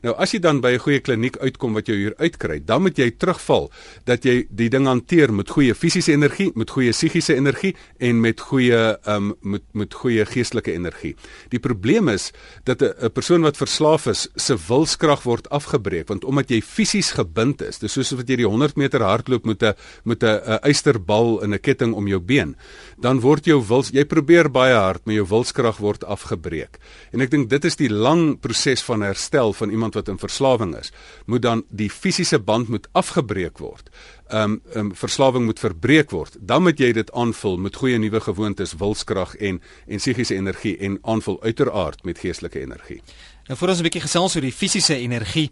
[0.00, 2.96] Nou as jy dan by 'n goeie kliniek uitkom wat jou hier uitkry, dan moet
[2.96, 3.70] jy terugval
[4.06, 8.40] dat jy die ding hanteer met goeie fisiese energie, met goeie psigiese energie en met
[8.40, 11.16] goeie ehm um, met met goeie geestelike energie.
[11.50, 12.32] Die probleem is
[12.64, 17.62] dat 'n persoon wat verslaaf is, se wilskrag word afgebreek want omdat jy fisies gebind
[17.62, 21.52] is, dis soos wat jy die 100 meter hardloop met 'n met 'n eysterbal in
[21.52, 22.56] 'n ketting om jou been,
[22.98, 26.78] dan word jou wils jy probeer baie hard, maar jou wilskrag word afgebreek.
[27.12, 30.76] En ek dink dit is die lang proses van herstel van iemand wat in verslawing
[30.76, 30.92] is.
[31.26, 33.90] Moet dan die fisiese band moet afgebreek word
[34.32, 38.76] um, um verslawing moet verbreek word, dan moet jy dit aanvul met goeie nuwe gewoontes,
[38.78, 43.00] wilskrag en en psigiese energie en aanvul uiteraard met geestelike energie.
[43.48, 45.50] Nou voor ons 'n bietjie gesels oor die fisiese energie.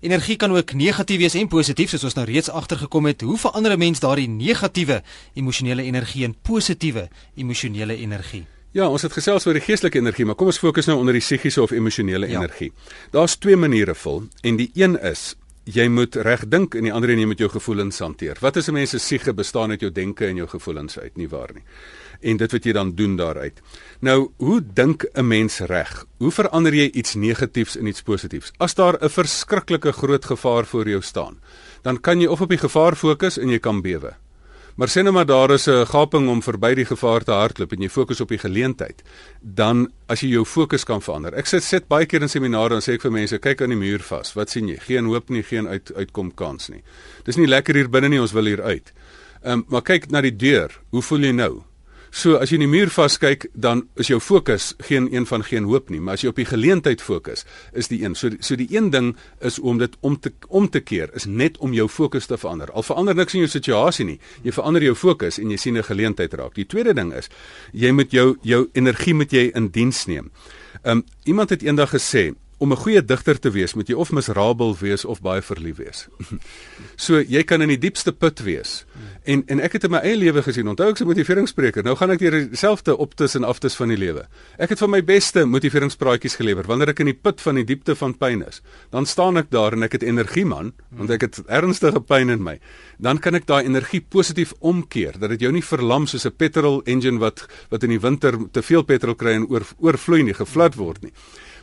[0.00, 3.20] Energie kan ook negatief wees en positief soos ons nou reeds agtergekom het.
[3.20, 5.02] Hoe verander 'n mens daardie negatiewe
[5.34, 8.55] emosionele energie in positiewe emosionele energie?
[8.76, 11.22] Ja, ons het gesels oor die geestelike energie, maar kom ons fokus nou onder die
[11.24, 12.42] psigiese of emosionele ja.
[12.42, 12.74] energie.
[13.14, 15.30] Daar's twee maniere vol en die een is
[15.64, 18.36] jy moet reg dink en die ander een jy moet jou gevoelens hanteer.
[18.44, 21.28] Wat is 'n mens se siege bestaan uit jou denke en jou gevoelens uit, nie
[21.28, 21.64] waar nie?
[22.20, 23.60] En dit wat jy dan doen daaruit.
[24.00, 26.04] Nou, hoe dink 'n mens reg?
[26.18, 28.52] Hoe verander jy iets negatiefs in iets positiefs?
[28.58, 31.40] As daar 'n verskriklike groot gevaar voor jou staan,
[31.82, 34.16] dan kan jy of op die gevaar fokus en jy kan bewe.
[34.76, 37.80] Maar sê nou maar daar is 'n gaping om verby die gevaar te hardloop en
[37.82, 39.02] jy fokus op die geleentheid,
[39.40, 41.34] dan as jy jou fokus kan verander.
[41.34, 43.76] Ek sit sit baie keer in seminare en sê ek vir mense, kyk aan die
[43.76, 44.34] muur vas.
[44.34, 44.76] Wat sien jy?
[44.76, 46.82] Geen hoop nie, geen uit uitkom kans nie.
[47.24, 48.92] Dis nie lekker hier binne nie, ons wil hier uit.
[49.42, 50.80] Ehm um, maar kyk na die deur.
[50.90, 51.62] Hoe voel jy nou?
[52.10, 55.64] So as jy in die muur vaskyk, dan is jou fokus geen een van geen
[55.64, 58.14] hoop nie, maar as jy op die geleentheid fokus, is die een.
[58.14, 61.58] So so die een ding is om dit om te om te keer, is net
[61.58, 62.70] om jou fokus te verander.
[62.72, 64.18] Al verander niks in jou situasie nie.
[64.42, 66.54] Jy verander jou fokus en jy sien 'n geleentheid raak.
[66.54, 67.28] Die tweede ding is
[67.72, 70.30] jy moet jou jou energie met jy in diens neem.
[70.84, 74.76] Um iemand het eendag gesê, om 'n goeie digter te wees, moet jy of miserabel
[74.78, 76.08] wees of baie verlief wees.
[77.06, 78.84] so jy kan in die diepste put wees.
[79.24, 81.84] En en ek het in my eie lewe gesien, onthou ek se motiveringsspreker.
[81.84, 84.26] Nou gaan ek deur dieselfde optes en aftes van die lewe.
[84.58, 87.94] Ek het van my beste motiveringspraatjies gelewer wanneer ek in die put van die diepte
[87.94, 88.62] van pyn is.
[88.90, 92.42] Dan staan ek daar en ek het energie man, want ek het ernstige pyn in
[92.42, 92.58] my.
[92.98, 96.82] Dan kan ek daai energie positief omkeer dat dit jou nie verlam soos 'n petrol
[96.86, 100.74] engine wat wat in die winter te veel petrol kry en oor oorvloei nie, geflat
[100.76, 101.12] word nie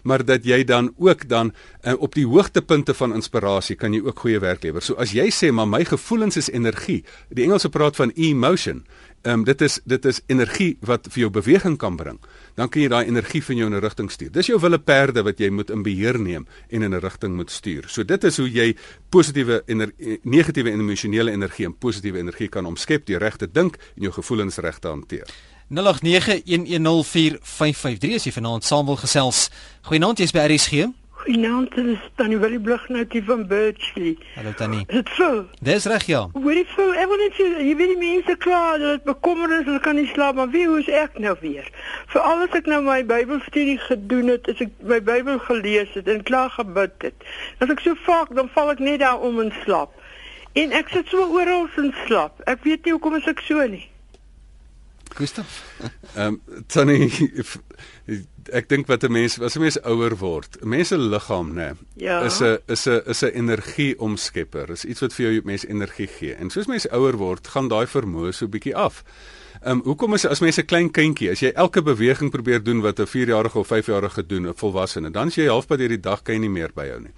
[0.03, 4.19] maar dat jy dan ook dan uh, op die hoogtepunte van inspirasie kan jy ook
[4.19, 4.81] goeie werk lewer.
[4.81, 8.83] So as jy sê maar my gevoelens is energie, die Engelse praat van emotion.
[9.23, 12.17] Ehm um, dit is dit is energie wat vir jou beweging kan bring.
[12.59, 14.31] Dan kan jy daai energie van jou in 'n rigting stuur.
[14.31, 17.51] Dis jou wille perde wat jy moet in beheer neem en in 'n rigting moet
[17.51, 17.83] stuur.
[17.87, 18.75] So dit is hoe jy
[19.09, 23.75] positiewe en negatiewe en emosionele energie en positiewe energie kan omskep deur reg te dink
[23.95, 25.27] en jou gevoelens reg te hanteer.
[25.69, 29.47] 0891104553 as jy vanaand saam wil gesels.
[29.87, 30.73] Goeienaand, jy's by RSG.
[31.23, 34.17] Goeienaand, dit is Tannie Willie Blighnout hier van Birchley.
[34.35, 34.83] Hallo Tannie.
[34.87, 35.45] Dit voel.
[35.63, 36.29] Dis reg ja.
[36.33, 39.69] Hoorie voel, ek wil net sê jy weet die mense kla dat dit bekommernis is,
[39.69, 41.63] hulle kan nie slaap, maar wie hoe's ek nou weer?
[42.11, 46.27] Veral as ek nou my Bybelstudie gedoen het, as ek my Bybel gelees het en
[46.27, 47.17] klaar gebid het.
[47.63, 49.95] As ek so vaak dan val ek net daar om in slaap.
[50.59, 52.43] En ek sit so oral in slaap.
[52.51, 53.85] Ek weet nie hoekom ek so nie.
[55.15, 55.63] Gustaf.
[56.15, 57.09] Ehm um, tannie
[58.51, 61.73] ek dink wat 'n mens as 'n mens ouer word, 'n mens se liggaam nê,
[61.95, 62.21] Ja.
[62.25, 64.69] is 'n is 'n is 'n energieomskepper.
[64.69, 66.33] Is iets wat vir jou mens energie gee.
[66.35, 69.03] En soos mens ouer word, gaan daai vermoë so bietjie af.
[69.63, 72.81] Ehm um, hoekom is as mens 'n klein kindjie, as jy elke beweging probeer doen
[72.81, 76.21] wat 'n 4-jarige of 5-jarige doen, 'n volwassene, dan as jy halfpad deur die dag
[76.21, 77.11] kan jy nie meer byhou nie.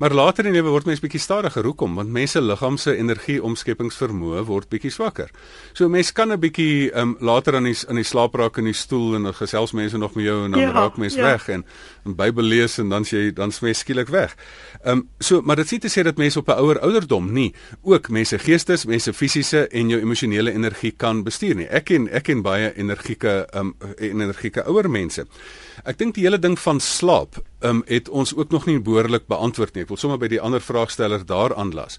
[0.00, 1.66] Maar later in die lewe word mens bietjie stadiger.
[1.68, 1.92] Hoekom?
[1.98, 5.28] Want mense liggaam se energieomskepingsvermoë word bietjie swakker.
[5.76, 8.72] So mens kan 'n bietjie um, later aan die in die slaap raak in die
[8.72, 11.22] stoel en dan gesels mense nog met jou en dan Ja, raak mens ja.
[11.22, 11.64] weg en
[12.06, 14.36] 'n Bybel lees en dan sê jy dan smee skielik weg.
[14.84, 17.54] Ehm um, so maar dit sê te sê dat mense op 'n ouer ouderdom nie
[17.82, 21.68] ook mense geestes, mense fisiese en jou emosionele energie kan bestuur nie.
[21.68, 25.26] Ek ken ek ken baie energieke ehm um, energieke ouer mense.
[25.84, 29.26] Ek dink die hele ding van slaap ehm um, het ons ook nog nie behoorlik
[29.28, 29.82] beantwoord nie.
[29.84, 31.98] Ek wil sommer by die ander vraagsteller daar aanlas.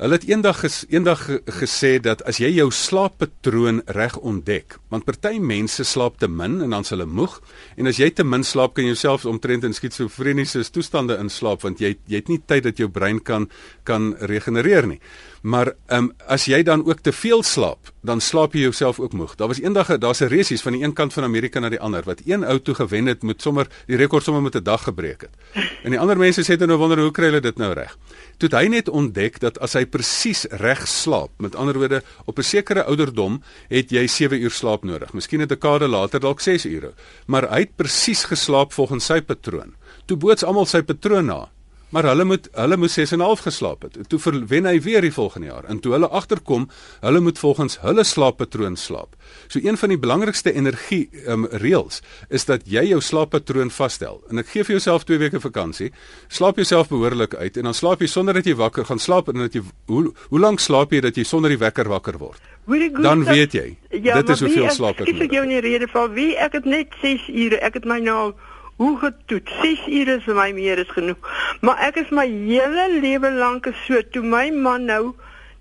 [0.00, 5.04] Hulle het eendag ges, eendag ge, gesê dat as jy jou slaappatroon reg ontdek, want
[5.04, 7.34] party mense slaap te min en dan s hulle moeg
[7.76, 11.84] en as jy te min slaap kan jy jouself omtrent in skizofreniese toestande inslaap want
[11.84, 13.50] jy jy het nie tyd dat jou brein kan
[13.84, 15.00] kan regenereer nie.
[15.42, 19.12] Maar ehm um, as jy dan ook te veel slaap, dan slaap jy jouself ook
[19.12, 19.34] moeg.
[19.36, 22.02] Daar was eendag daar's 'n resies van die een kant van Amerika na die ander
[22.04, 25.20] wat een ou toe gewen het met sommer die rekord sommer met 'n dag gebreek
[25.20, 25.34] het.
[25.82, 27.96] En die ander mense sê dan nou wonder hoe kry hulle dit nou reg.
[28.36, 32.38] Toe het hy net ontdek dat as hy presies reg slaap, met ander woorde op
[32.38, 35.12] 'n sekere ouderdom het jy 7 uur slaap nodig.
[35.12, 36.92] Miskien 'n dekade later dalk 6 ure.
[37.26, 39.74] Maar hy het presies geslaap volgens sy patroon.
[40.06, 41.48] Toe boots almal sy patroon na.
[41.90, 43.98] Maar hulle moet hulle moet 6 en 'n half geslaap het.
[44.08, 45.64] Toe verwen hy weer die volgende jaar.
[45.64, 46.68] En toe hulle agterkom,
[47.00, 49.14] hulle moet volgens hulle slaappatroon slaap.
[49.48, 54.22] So een van die belangrikste energie um, reëls is dat jy jou slaappatroon vasstel.
[54.30, 55.92] En ek gee vir jouself 2 weke vakansie.
[56.28, 59.34] Slaap jouself behoorlik uit en dan slaap jy sonder dat jy wakker gaan slaap en
[59.34, 62.40] dat jy hoe hoe lank slaap jy dat jy sonder die wekker wakker word?
[62.66, 63.76] Dan Gustav, weet jy.
[63.90, 65.48] Ja, dit is hoeveel slaap ek Ek ek jou nodig.
[65.48, 67.58] nie rede val wie ek het net 6 ure.
[67.60, 68.32] Ek het my nou
[68.80, 69.52] hoe getoets.
[69.60, 71.26] 6 ure is vir my meer as genoeg.
[71.60, 75.02] Maar ek is my hele lewe lank so toe my man nou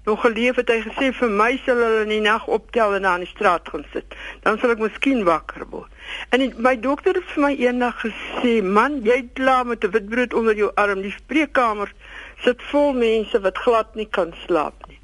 [0.07, 3.25] nog geleef het hy gesê vir my sal hulle in die nag optel en aan
[3.25, 4.15] die straat gaan sit.
[4.45, 5.91] Dan sal ek miskien wakker word.
[6.31, 10.33] En die, my dokter het vir my eendag gesê, "Man, jy klaar met 'n witbrood
[10.33, 11.03] onder jou arm.
[11.03, 11.91] Die spreekkamer
[12.45, 14.99] sit vol mense wat glad nie kan slaap nie.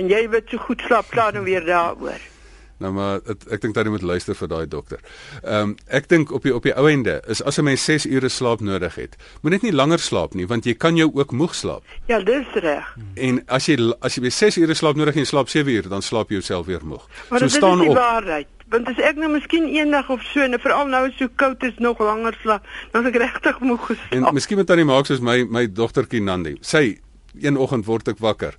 [0.00, 2.37] En jy weet so goed slaap klaar nou weer daaroor."
[2.78, 5.00] Nou maar het, ek dink jy moet luister vir daai dokter.
[5.42, 8.06] Ehm um, ek dink op die op die ou ende is as 'n mens 6
[8.06, 11.32] ure slaap nodig het, moet net nie langer slaap nie want jy kan jou ook
[11.32, 11.82] moeg slaap.
[12.06, 12.96] Ja, dis reg.
[13.14, 16.02] En as jy as jy by 6 ure slaap nodig en slaap 7 ure, dan
[16.02, 17.08] slaap jy jouself weer moeg.
[17.30, 17.96] Maar so dit staan is die op.
[17.96, 18.46] waarheid.
[18.68, 21.98] Want as ek nou miskien eendag of so en veral nou so koud is nog
[21.98, 22.62] langer slaap,
[22.92, 24.32] dan is ek regtig moeg En geslaap.
[24.32, 26.56] miskien moet tannie maak soos my my dogtertjie Nandi.
[26.60, 26.98] Sy
[27.40, 28.54] een oggend word ek wakker.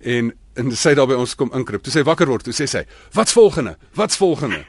[0.00, 1.82] En en sy daar by ons kom inkruip.
[1.86, 3.76] Toe sy wakker word, toe sê sy: "Wat's volgende?
[3.94, 4.64] Wat's volgende?"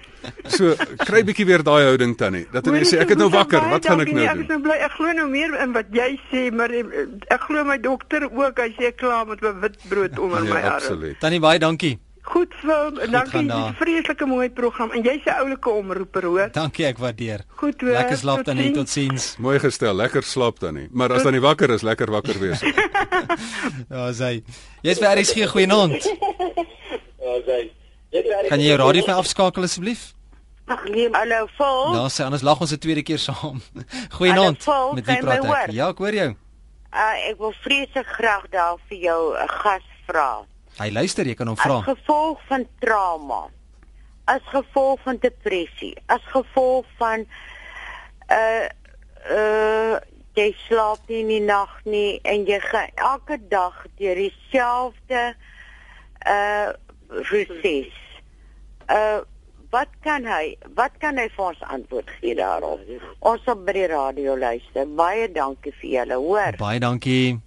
[0.51, 0.75] So
[1.07, 2.45] kry bietjie weer daai houding tannie.
[2.51, 4.41] Dat jy Hoorie, sê ek het nou wakker, wat gaan ek nou Ek doen?
[4.43, 4.75] is nou bly.
[4.83, 6.83] Ek glo nou meer in wat jy sê, maar eh,
[7.31, 8.59] ek glo my dokter ook.
[8.59, 10.75] Hy sê ek klaar met my witbrood onder my Ja, arm.
[10.75, 11.19] absoluut.
[11.19, 11.97] Tannie baie dankie.
[12.29, 13.45] Goed, Phil, en dankie.
[13.47, 13.69] daar.
[13.69, 16.49] 'n vreeslike mooi program en jy's 'n oulike omroeper, hoor.
[16.51, 17.41] Dankie, ek waardeer.
[17.55, 17.91] Goed hoor.
[17.91, 18.77] Lekker slaap tot Tannie, ziens.
[18.77, 19.35] totsiens.
[19.37, 20.87] Mooi gestel, lekker slaap tannie.
[20.91, 22.61] Maar as tannie wakker is, lekker wakker wees.
[23.89, 24.43] Ja, sy.
[24.81, 26.03] Jy's by RSG goeienaand.
[28.49, 30.13] Kan jy jou radio vir afskakel asseblief?
[30.69, 31.93] Ag nee, hallo vol.
[31.93, 33.61] Nou sê anders lag ons 'n tweede keer saam.
[34.17, 34.63] Goeienaand.
[34.63, 35.71] Vol, Met wie praat ek?
[35.73, 36.29] Ja, ek hoor jou.
[36.93, 40.45] Uh, ek wil vreeslik graag daar vir jou 'n gas vra.
[40.79, 41.79] Hy luister, jy kan hom As vra.
[41.83, 43.41] gevolg van trauma,
[44.31, 47.25] as gevolg van depressie, as gevolg van
[48.31, 48.67] uh
[49.29, 49.97] uh
[50.39, 55.23] jy slaap nie in die nag nie en jy gaan elke dag deur dieselfde
[56.27, 56.69] uh
[57.09, 57.91] proses.
[58.87, 59.19] Uh
[59.73, 62.79] wat kan hy wat kan hy vir ons antwoord gee daarop?
[63.19, 64.87] Ons op by die radio luister.
[64.97, 66.57] Baie dankie vir julle, hoor.
[66.57, 67.37] Baie dankie.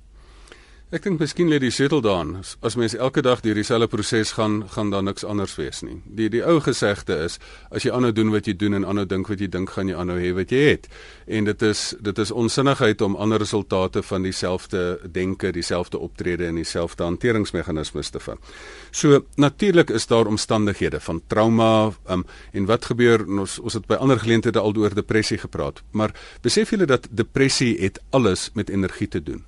[0.92, 2.34] Ek dink miskien lê die sleutel daarin.
[2.60, 5.94] As, mens elke dag deur dieselfde proses gaan, gaan daar niks anders wees nie.
[6.04, 7.38] Die die ou gesegde is
[7.72, 9.94] as jy aanhou doen wat jy doen en aanhou dink wat jy dink, gaan jy
[9.96, 10.90] aanhou hê wat jy het.
[11.24, 14.82] En dit is dit is onsinnigheid om ander resultate van dieselfde
[15.14, 18.50] denke, dieselfde optrede en dieselfde hanteringsmeganismes te vind.
[18.92, 21.70] So natuurlik is daar omstandighede van trauma
[22.10, 26.12] um, en wat gebeur ons ons het by ander geleenthede al oor depressie gepraat, maar
[26.44, 29.40] besef julle dat depressie het alles met energie te doen.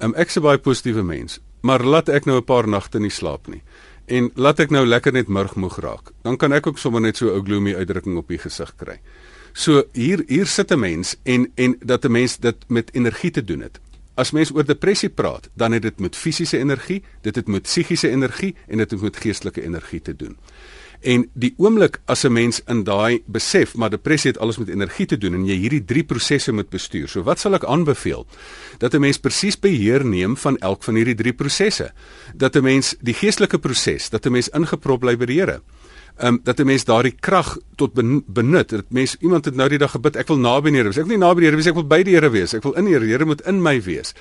[0.00, 3.48] Um, ek's 'n baie positiewe mens, maar laat ek nou 'n paar nagte nie slaap
[3.48, 3.62] nie.
[4.06, 6.12] En laat ek nou lekker net murgmoeg raak.
[6.22, 9.00] Dan kan ek ook sommer net so 'n gloomy uitdrukking op die gesig kry.
[9.52, 13.44] So hier hier sit 'n mens en en dat 'n mens dit met energie te
[13.44, 13.80] doen het.
[14.14, 18.08] As mens oor depressie praat, dan het dit met fisiese energie, dit het met psigiese
[18.08, 20.36] energie en dit het met geestelike energie te doen.
[21.00, 25.06] En die oomblik as 'n mens in daai besef, maar depressie het alles met energie
[25.06, 27.08] te doen en jy hierdie drie prosesse moet bestuur.
[27.08, 28.26] So wat sal ek aanbeveel?
[28.78, 31.92] Dat 'n mens presies beheer neem van elk van hierdie drie prosesse.
[32.34, 35.62] Dat 'n mens die geestelike proses, dat 'n mens ingeprop bly by die Here.
[36.20, 38.68] Ehm um, dat 'n mens daardie krag tot ben, benut.
[38.68, 40.98] Dat mens iemand het nou die dag gebid, ek wil naby die Here wees.
[40.98, 42.54] Ek wil nie naby die Here wees, ek wil by die Here wees.
[42.54, 44.14] Ek wil in die Here, die Here moet in my wees.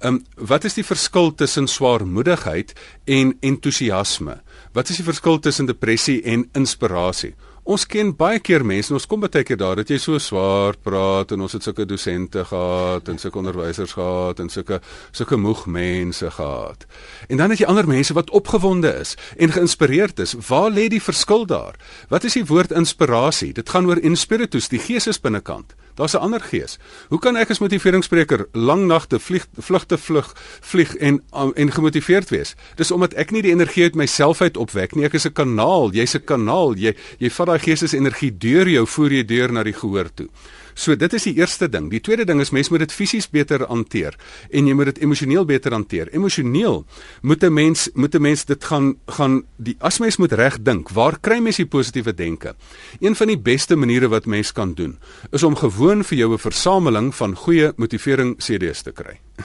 [0.00, 2.72] Ehm um, wat is die verskil tussen swaarmoedigheid
[3.04, 4.42] en entoesiasme?
[4.72, 7.32] Wat is die verskil tussen depressie en inspirasie?
[7.64, 10.76] Ons ken baie keer mense en ons kom baie keer daar dat jy so swaar
[10.84, 14.82] praat en ons het sulke dosente gehad en sulke onderwysers gehad en sulke
[15.16, 16.84] sulke moeg mense gehad.
[17.32, 20.36] En dan het jy ander mense wat opgewonde is en geïnspireerd is.
[20.46, 21.80] Waar lê die verskil daar?
[22.12, 23.54] Wat is die woord inspirasie?
[23.56, 25.72] Dit gaan oor inspiritus, die gees is binnekant.
[25.96, 26.78] Daar's 'n ander gees.
[27.08, 31.22] Hoe kan ek as motiveringsspreker lang nagte vlieg vlugte vlug vlieg en
[31.54, 32.54] en gemotiveerd wees?
[32.74, 35.04] Dis omdat ek nie die energie uit myself uit opwek nie.
[35.04, 35.90] Ek is 'n kanaal.
[35.92, 36.74] Jy's 'n kanaal.
[36.74, 40.28] Jy jy vat daai geestesenergie deur jou voor jy deur na die gehoor toe.
[40.76, 41.88] So dit is die eerste ding.
[41.90, 44.16] Die tweede ding is mens moet dit fisies beter hanteer
[44.52, 46.10] en jy moet dit emosioneel beter hanteer.
[46.12, 46.84] Emosioneel
[47.22, 50.90] moet 'n mens moet 'n mens dit gaan gaan die as mens moet reg dink.
[50.90, 52.54] Waar kry mens die positiewe denke?
[53.00, 54.98] Een van die beste maniere wat mens kan doen
[55.32, 59.20] is om gewoon vir jou 'n versameling van goeie motivering CD's te kry.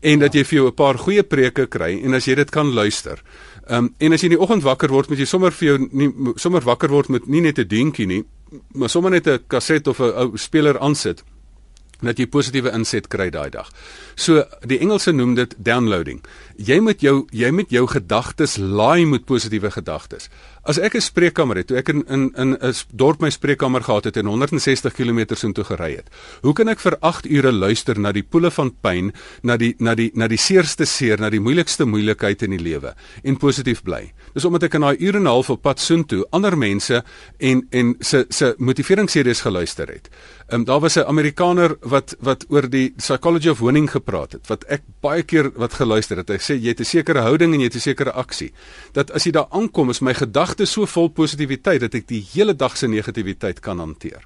[0.00, 2.72] en dat jy vir jou 'n paar goeie preke kry en as jy dit kan
[2.72, 3.22] luister.
[3.66, 5.88] Ehm um, en as jy in die oggend wakker word, moet jy sommer vir jou
[5.90, 8.24] nie sommer wakker word met nie net 'n dingetjie nie,
[8.72, 11.24] maar sommer net 'n kaset of 'n ou speler aansit
[12.04, 13.70] dat jy positiewe inset kry daai dag.
[14.14, 16.20] So die Engelse noem dit downloading.
[16.56, 20.28] Jy moet jou jy moet jou gedagtes laai met positiewe gedagtes.
[20.66, 24.04] As ek 'n spreekkamer het, toe ek in in in 'n dorp my spreekkamer gehad
[24.04, 26.08] het en 160 km soontoe gery het.
[26.42, 29.94] Hoe kan ek vir 8 ure luister na die poele van pyn, na die na
[29.94, 34.12] die na die seerste seer, na die moeilikste moeilikheid in die lewe en positief bly?
[34.34, 37.04] Dis omdat ek in daai ure en 'n half op pad soontoe ander mense
[37.38, 40.08] en en se se motiveringsseries geluister het.
[40.46, 44.46] Ehm um, daar was 'n Amerikaner wat wat oor die psychology of winning gepraat het
[44.46, 46.28] wat ek baie keer wat geluister het.
[46.28, 48.52] Hy sê jy het 'n sekere houding en jy het 'n sekere aksie.
[48.92, 52.54] Dat as jy daar aankom is my gedagtes so vol positiwiteit dat ek die hele
[52.54, 54.22] dag se negativiteit kan hanteer.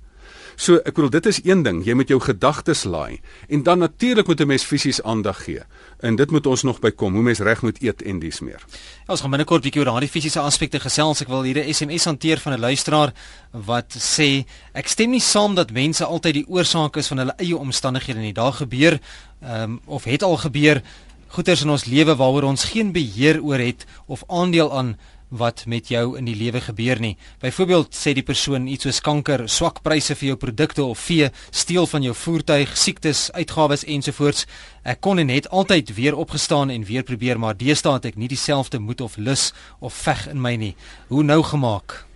[0.61, 4.27] So ek bedoel dit is een ding, jy moet jou gedagtes laai en dan natuurlik
[4.29, 5.63] moet 'n mens fisies aandag gee.
[6.01, 8.61] En dit moet ons nog bykom, hoe mens reg moet eet en dies meer.
[9.07, 11.21] Ja, ons gaan binnekort bietjie oor daardie fisiese aspekte gesels.
[11.21, 13.13] Ek wil hier 'n SMS hanteer van 'n luisteraar
[13.53, 14.45] wat sê
[14.75, 18.33] ek stem nie saam dat mense altyd die oorsaak is van hulle eie omstandighede nie.
[18.33, 19.01] Daar gebeur
[19.43, 20.83] ehm um, of het al gebeur
[21.29, 24.97] goeters in ons lewe waaroor ons geen beheer oor het of aandeel aan
[25.31, 27.17] wat met jou in die lewe gebeur nie.
[27.41, 31.87] Byvoorbeeld sê die persoon iets soos kanker, swak pryse vir jou produkte of vee, steel
[31.87, 34.47] van jou voertuig, siektes, uitgawes ensovoorts.
[34.83, 38.29] Ek kon en het altyd weer opgestaan en weer probeer, maar deesdae het ek nie
[38.29, 40.77] dieselfde moed of lus of veg in my nie.
[41.09, 42.10] Hoe nou gemaak?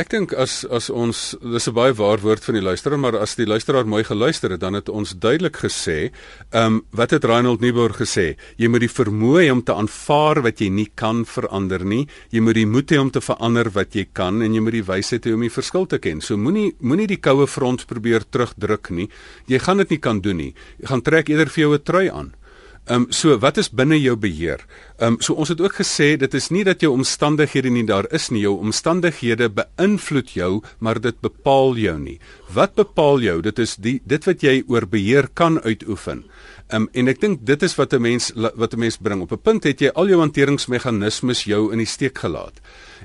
[0.00, 3.34] Ek dink as as ons dis 'n baie waar woord van die luisteraar, maar as
[3.36, 6.10] die luisteraar mooi geluister het, dan het ons duidelik gesê,
[6.52, 8.36] ehm um, wat het Reinhold Niebuhr gesê?
[8.56, 12.06] Jy moet die vermoë hê om te aanvaar wat jy nie kan verander nie.
[12.30, 14.88] Jy moet die moed hê om te verander wat jy kan en jy moet die
[14.88, 16.20] wysheid hê om die verskil te ken.
[16.20, 19.08] So moenie moenie die koue front probeer terugdruk nie.
[19.48, 20.54] Jy gaan dit nie kan doen nie.
[20.80, 22.32] Jy gaan trek eerder vir jou 'n trui aan.
[22.90, 24.64] Ehm um, so wat is binne jou beheer?
[24.98, 28.08] Ehm um, so ons het ook gesê dit is nie dat jou omstandighede nie daar
[28.10, 28.42] is nie.
[28.42, 32.18] Jou omstandighede beïnvloed jou, maar dit bepaal jou nie.
[32.50, 33.36] Wat bepaal jou?
[33.46, 36.24] Dit is die dit wat jy oor beheer kan uitoefen.
[36.74, 39.22] Um, en ek dink dit is wat 'n mens wat 'n mens bring.
[39.22, 42.58] Op 'n punt het jy al jou hanteringsmeganismes jou in die steek gelaat.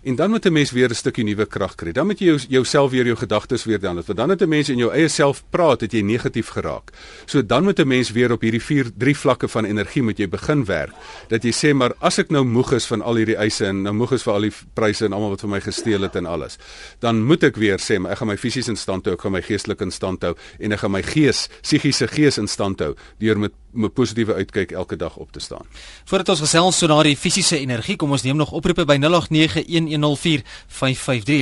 [0.06, 1.92] En dan moet 'n mens weer 'n stukkie nuwe krag kry.
[1.92, 3.96] Dan moet jy jou, jouself weer jou gedagtes weer dan.
[3.96, 6.92] Want dan het 'n mens in jou eie self praat, het jy negatief geraak.
[7.26, 10.30] So dan moet 'n mens weer op hierdie vier drie vlakke van energie moet jy
[10.30, 10.94] begin werk.
[11.28, 13.94] Dat jy sê maar as ek nou moeg is van al hierdie eise en nou
[13.94, 16.58] moeg is vir al die pryse en almal wat vir my gesteel het en alles,
[17.00, 19.32] dan moet ek weer sê maar ek gaan my fisies in stand hou, ek gaan
[19.32, 22.96] my geestelik in stand hou en ek gaan my gees, psigiese gees in stand hou
[23.20, 23.52] deur met
[23.94, 25.66] positiewe uitkyk elke dag op te staan.
[26.06, 29.04] Voordat ons gesels so na die fisiese energie, kom ons neem nog oproepe by 0891104553.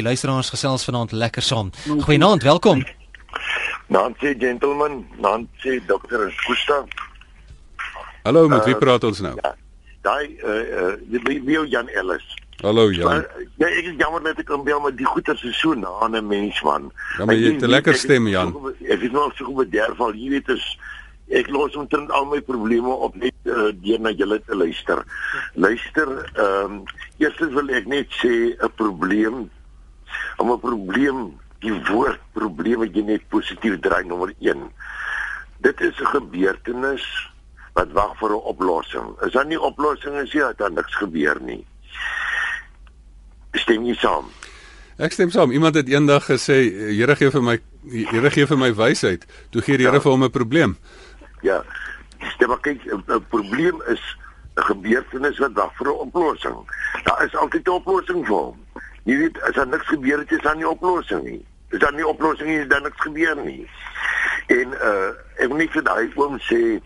[0.03, 1.71] Luisteraars gesels vanaand lekker saam.
[1.87, 2.83] Goeienaand, welkom.
[3.87, 6.85] Nancy gentleman, Nancy dokter Gustav.
[8.23, 9.33] Hallo, met wie uh, praat ons nou?
[9.41, 9.55] Ja,
[10.01, 12.23] daai uh uh die wie Jan Ellis.
[12.63, 13.09] Hallo Jan.
[13.09, 13.27] Maar,
[13.59, 16.27] ja, ek is jammer dat ek kom bel met die goeie se so na 'n
[16.27, 16.91] mens man.
[17.17, 18.55] Ja, maar jy het 'n lekker stem Jan.
[18.87, 20.79] Ek is nog so goed bederf al, jy weet is
[21.27, 25.03] ek los omtrent al my probleme op net uh, deur na julle te luister.
[25.55, 26.83] Luister, ehm um,
[27.17, 29.49] eerstens wil ek net sê 'n probleem
[30.37, 34.69] om 'n probleem die woord probleem wat jy net positief draai nommer 1.
[35.63, 37.05] Dit is 'n gebeurtenis
[37.73, 39.15] wat wag vir 'n oplossing.
[39.21, 41.65] As daar nie oplossing is, ja, dan niks gebeur nie.
[43.53, 44.25] Stem jy saam?
[44.97, 45.51] Ek stem saam.
[45.51, 47.57] Iemand het eendag gesê, Here gee vir my
[47.89, 49.25] Here gee vir my wysheid.
[49.49, 50.01] Toe gee die Here ja.
[50.01, 50.77] vir hom 'n probleem.
[51.43, 51.63] Ja.
[52.23, 54.03] Dis maar kyk, 'n probleem is
[54.55, 56.59] 'n gebeurtenis wat wag vir 'n oplossing.
[57.03, 58.65] Daar is altyd 'n oplossing vir hom.
[59.03, 61.45] Jy weet, as daar niks gebeur het, is daar nie oplossing nie.
[61.69, 63.69] Is daar nie oplossing nie, dan niks gebeur nie.
[64.47, 66.79] En uh ek wil nie vir daai oom sê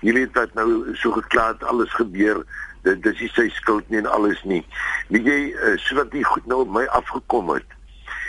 [0.00, 2.44] jy weet dat nou so geklaar alles gebeur
[2.82, 4.62] dit dis nie sy skuld nie en alles nie.
[5.08, 7.66] Wie jy uh, sodat jy goed nou op my afgekom het.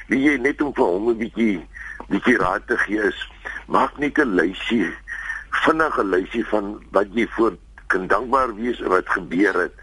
[0.08, 1.68] Wie jy net om vir hom 'n bietjie
[2.10, 3.20] bietjie raad te gee is,
[3.68, 4.94] maak net 'n lysie
[5.64, 7.56] vinnige lysie van wat jy voor
[7.88, 9.74] kan dankbaar wees oor wat gebeur het.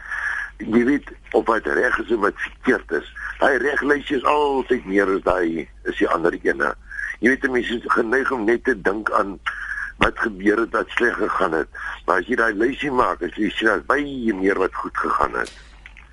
[0.58, 3.08] Jy weet of wat reg is en wat verkeerd is.
[3.38, 6.74] Daai reglysie is altyd meer as daai is die ander ene.
[7.22, 9.36] Jy weet mense is geneig om net te dink aan
[10.02, 11.82] wat gebeur het wat sleg gegaan het.
[12.06, 15.38] Maar as jy daai lysie maak, as jy sien dat baie meer wat goed gegaan
[15.38, 15.52] het.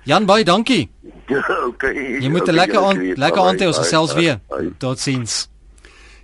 [0.08, 0.88] Jan baie dankie.
[1.28, 1.94] Ja, okay.
[2.22, 4.40] Jy moet 'n lekker aan lekker aan te ons gesels weer.
[4.78, 5.48] Totsiens.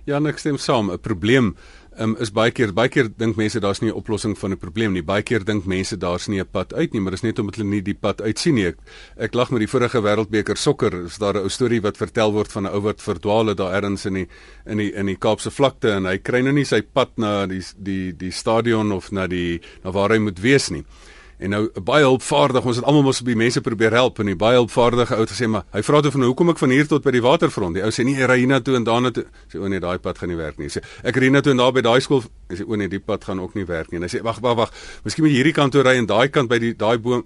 [0.05, 0.91] Ja, ek stem saam.
[0.91, 1.55] 'n Probleem
[1.99, 4.93] um, is baie keer baie keer dink mense daar's nie 'n oplossing van 'n probleem
[4.93, 5.01] nie.
[5.01, 7.69] Baie keer dink mense daar's nie 'n pad uit nie, maar dis net omdat hulle
[7.69, 8.65] nie die pad uitsien nie.
[8.67, 8.77] Ek,
[9.17, 11.05] ek lag met die vorige wêreldbeker sokker.
[11.05, 13.73] Is daar 'n ou storie wat vertel word van 'n ou wat verdwaal het daar
[13.73, 14.27] ergens in die
[14.65, 17.63] in die in die Kaapse vlakte en hy kry nou nie sy pad na die
[17.77, 20.83] die die stadion of na die na waar hy moet wees nie.
[21.37, 24.57] En nou baie hulpvaardig, ons het almal mos by mense probeer help en die baie
[24.57, 27.13] hulpvaardige ou het gesê maar hy vra toe van hoekom ek van hier tot by
[27.13, 27.77] die waterfront.
[27.77, 29.27] Die ou sê nie ry hiernatoe en daarna toe.
[29.53, 30.71] Sê o nee, daai pad gaan nie werk nie.
[30.73, 32.25] Sê ek ry hiernatoe en daar by daai skool.
[32.49, 34.01] Sê o nee, die pad gaan ook nie werk nie.
[34.01, 34.73] En hy sê wag, wag, wag.
[35.05, 37.21] Miskien moet jy hierdie kant toe ry en daai kant by die daai boom.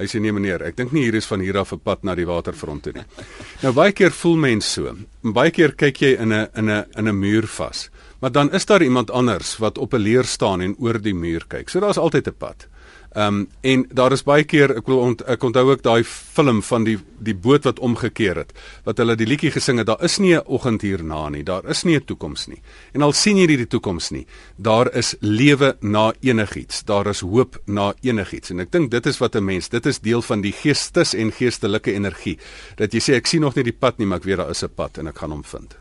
[0.00, 2.14] Hy sê nee meneer, ek dink nie hier is van hier af 'n pad na
[2.14, 3.04] die waterfront toe nie.
[3.64, 4.94] Nou baie keer voel mense so.
[5.24, 7.88] Baie keer kyk jy in 'n in 'n in 'n muur vas.
[8.20, 11.44] Maar dan is daar iemand anders wat op 'n leer staan en oor die muur
[11.48, 11.68] kyk.
[11.68, 12.68] So daar's altyd 'n pad.
[13.10, 16.60] Ehm um, en daar is baie keer ek wil ont, ek onthou ook daai film
[16.62, 18.52] van die die boot wat omgekeer het
[18.86, 21.42] wat hulle die liedjie gesing het daar is nie 'n oggend hierna nie.
[21.42, 22.62] Daar is nie 'n toekoms nie.
[22.94, 26.84] En al sien jy nie die toekoms nie daar is lewe na enigiets.
[26.84, 28.50] Daar is hoop na enigiets.
[28.50, 31.32] En ek dink dit is wat 'n mens dit is deel van die geestes en
[31.32, 32.38] geestelike energie
[32.76, 34.62] dat jy sê ek sien nog nie die pad nie maar ek weet daar is
[34.62, 35.79] 'n pad en ek gaan hom vind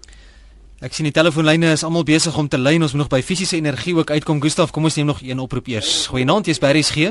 [0.80, 2.80] Ek sien die telefoonlyne is almal besig om te lyn.
[2.86, 4.38] Ons moet nog by fisiese energie ook uitkom.
[4.40, 6.06] Gustaf, kom ons neem nog een oproep eers.
[6.08, 7.10] Goeienaand, jy's by RSG.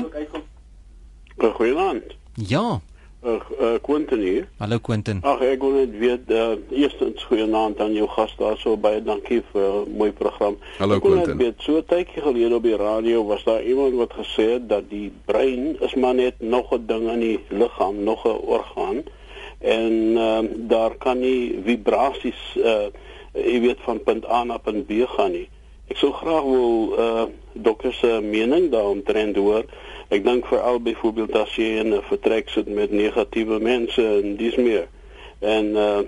[1.37, 2.15] Uh, Goeienaand.
[2.49, 2.79] Ja.
[3.21, 4.47] Uh, uh Quentin hier.
[4.57, 5.19] Hallo Quentin.
[5.21, 9.43] Ag ek wil net weet uh eerstens goeienaand aan jou gas daar so baie dankie
[9.51, 10.57] vir 'n uh, mooi program.
[10.79, 11.35] Hallo Quentin.
[11.37, 14.89] Ek weet so tydjie gelede op die radio was daar iemand wat gesê het dat
[14.89, 19.03] die brein is maar net nog 'n ding in die liggaam, nog 'n orgaan
[19.59, 20.39] en uh,
[20.71, 22.89] daar kan nie vibrasies uh
[23.33, 25.45] jy weet van punt A na punt B gaan nie.
[25.87, 29.65] Ek sou graag wil uh dokter se mening daaromtrent hoor.
[30.09, 34.55] Ek dink veral byvoorbeeld as jy in 'n vertrek sit met negatiewe mense en dis
[34.55, 34.87] meer.
[35.39, 36.01] En uh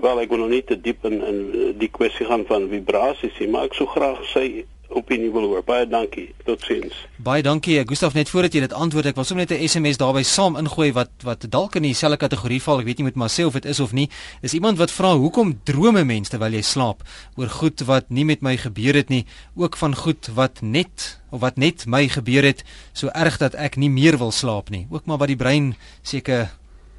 [0.00, 1.38] wel ek wil nog nie te diep in in
[1.78, 5.62] die kwessie gaan van vibrasies nie, maar ek sou graag sy opinie wil hoor.
[5.66, 6.28] Baie dankie.
[6.44, 6.94] Totsiens.
[7.24, 10.22] Baie dankie, Gustaf, net voordat jy dit antwoord, ek wil sommer net 'n SMS daarby
[10.22, 12.80] saam ingooi wat wat dalk in dieselfde kategorie val.
[12.80, 14.08] Ek weet nie met maar sê of dit is of nie.
[14.42, 17.02] Dis iemand wat vra hoekom drome mense terwyl jy slaap
[17.36, 19.26] oor goed wat nie met my gebeur het nie,
[19.56, 23.76] ook van goed wat net of wat net my gebeur het, so erg dat ek
[23.76, 24.86] nie meer wil slaap nie.
[24.90, 26.50] Ook maar wat die brein seker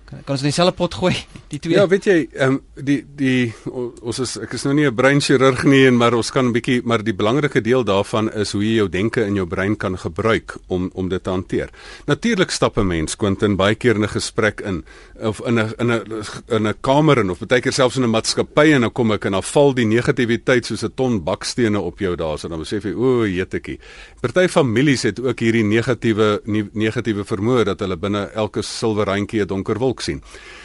[0.05, 1.13] kan ons in dieselfde pot gooi
[1.53, 3.53] die twee Ja, weet jy, ehm um, die die
[4.01, 6.81] ons is ek is nou nie 'n breinchirurg nie en maar ons kan 'n bietjie
[6.83, 10.57] maar die belangrike deel daarvan is hoe jy jou denke in jou brein kan gebruik
[10.67, 11.69] om om dit te hanteer.
[12.05, 14.85] Natuurlik stap 'n mens Quentin baie keer in 'n gesprek in
[15.21, 18.09] of in 'n in 'n in 'n kamer en of baie keer selfs in 'n
[18.09, 21.99] maatskappy en dan kom ek en dan val die negativiteit soos 'n ton bakstene op
[21.99, 23.79] jou daar so dan besef jy o, jetetjie.
[24.25, 26.39] Party families het ook hierdie negatiewe
[26.73, 30.23] negatiewe vermoë dat hulle binne elke silwerrandjie 'n donker wolk sien.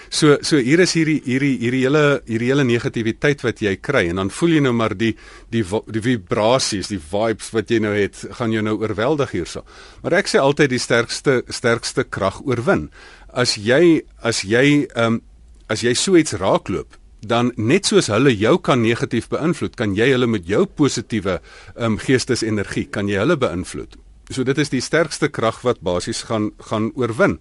[0.08, 4.16] So so hier is hierdie hierdie hierdie hele hierdie hele negativiteit wat jy kry en
[4.16, 5.14] dan voel jy nou maar die
[5.50, 9.64] die die vibrasies, die vibes wat jy nou het, gaan jou nou oorweldig hierso.
[10.02, 12.90] Maar ek sê altyd die sterkste sterkste krag oorwin.
[13.28, 15.22] As jy as jy ehm um,
[15.68, 20.10] as jy so iets raakloop dan net soos hulle jou kan negatief beïnvloed, kan jy
[20.14, 21.40] hulle met jou positiewe
[21.76, 23.98] um, geestesenergie kan jy hulle beïnvloed.
[24.30, 27.38] So dit is die sterkste krag wat basies gaan gaan oorwin.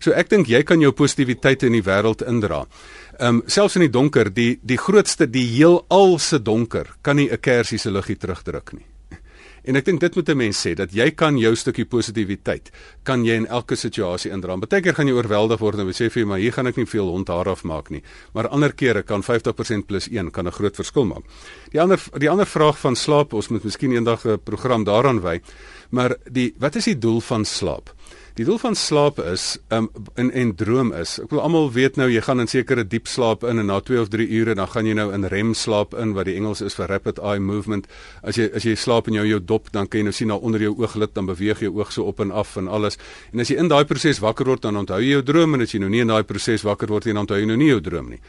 [0.00, 2.64] So ek dink jy kan jou positiwiteit in die wêreld indra.
[3.18, 7.28] Ehm um, selfs in die donker, die die grootste, die heelal se donker kan nie
[7.30, 8.86] 'n kersie se liggie terugdruk nie.
[9.64, 12.70] En ek dink dit moet 'n mens sê dat jy kan jou stukkie positiwiteit
[13.02, 14.56] kan jy in elke situasie indra.
[14.56, 16.86] Partykeer gaan jy oorweldig word en jy sê vir jy maar hier gaan ek nie
[16.86, 18.02] veel hond haar afmaak nie.
[18.34, 21.24] Maar ander kere kan 50% plus 1 kan 'n groot verskil maak.
[21.72, 25.40] Die ander die ander vraag van slaap, ons moet miskien eendag 'n program daaraan wy.
[25.90, 27.90] Maar die wat is die doel van slaap?
[28.40, 31.18] Die doel van slaap is um, en en droom is.
[31.20, 33.98] Ek wil almal weet nou jy gaan in sekere diep slaap in en na 2
[34.00, 36.78] of 3 ure dan gaan jy nou in REM slaap in wat die Engels is
[36.78, 37.84] vir rapid eye movement.
[38.24, 40.40] As jy as jy slaap en jou jou dop dan kan jy nou sien na
[40.40, 42.96] onder jou ooglid dan beweeg jou oog so op en af en alles.
[43.34, 45.76] En as jy in daai proses wakker word dan onthou jy jou droom en as
[45.76, 47.84] jy nou nie in daai proses wakker word nie dan onthou jy nou nie jou
[47.90, 48.22] droom nie.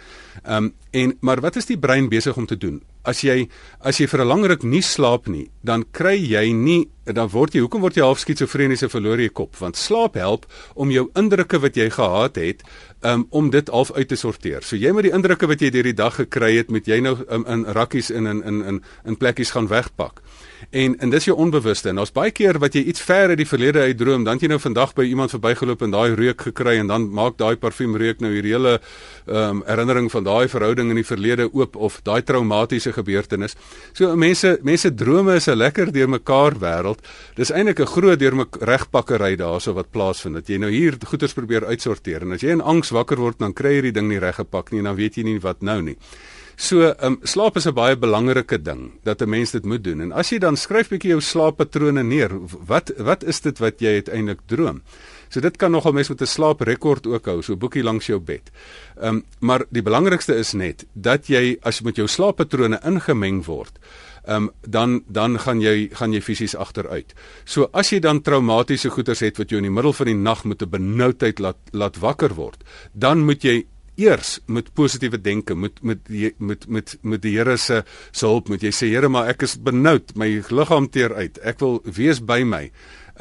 [0.44, 2.82] Ehm um, en maar wat is die brein besig om te doen?
[3.04, 3.50] As jy
[3.80, 7.56] as jy vir 'n lang ruk nie slaap nie, dan kry jy nie dan word
[7.56, 10.46] jy hoekom word jy half skizofreniese verloor jy kop want slaap help
[10.76, 12.62] om jou indrukke wat jy gehad het
[13.02, 14.62] um, om dit half uit te sorteer.
[14.62, 17.18] So jy met die indrukke wat jy deur die dag gekry het, moet jy nou
[17.30, 20.22] um, in rakkies in in in in in plekkies gaan wegpak.
[20.70, 21.90] En en dis jou onbewuste.
[21.90, 24.48] En daar's baie keer wat jy iets ver uit die verlede uit droom, dan jy
[24.52, 28.22] nou vandag by iemand verbygeloop en daai reuk gekry en dan maak daai parfuum reuk
[28.22, 28.80] nou hierdie hele
[29.28, 33.56] ehm um, herinnering van daai verhouding in die verlede oop of daai traumatiese gebeurtenis.
[33.94, 37.00] So mense mense drome is 'n lekker deurmekaar wêreld.
[37.36, 40.36] Dis eintlik 'n groot deurmekregpakkery daarso wat plaasvind.
[40.36, 43.54] Dat jy nou hier goeders probeer uitsorteer en as jy in angs wakker word, dan
[43.54, 45.98] kry jy die ding nie reggepak nie en dan weet jy nie wat nou nie.
[46.62, 50.02] So, ehm um, slaap is 'n baie belangrike ding dat 'n mens dit moet doen.
[50.02, 52.30] En as jy dan skryf bietjie jou slaappatrone neer,
[52.68, 54.82] wat wat is dit wat jy uiteindelik droom?
[55.30, 58.52] So dit kan nogal mens met 'n slaaprekord ook hou, so boekie langs jou bed.
[58.98, 63.46] Ehm um, maar die belangrikste is net dat jy as jy met jou slaappatrone ingemeng
[63.46, 63.80] word,
[64.28, 67.14] ehm um, dan dan gaan jy gaan jy fisies agteruit.
[67.44, 70.44] So as jy dan traumatiese goeters het wat jou in die middel van die nag
[70.44, 73.66] met 'n benoudheid laat laat wakker word, dan moet jy
[74.00, 78.64] eers met positiewe denke moet met met met met die Here se se hulp moet
[78.64, 82.44] jy sê Here maar ek is benoud my liggaam teer uit ek wil wees by
[82.44, 82.70] my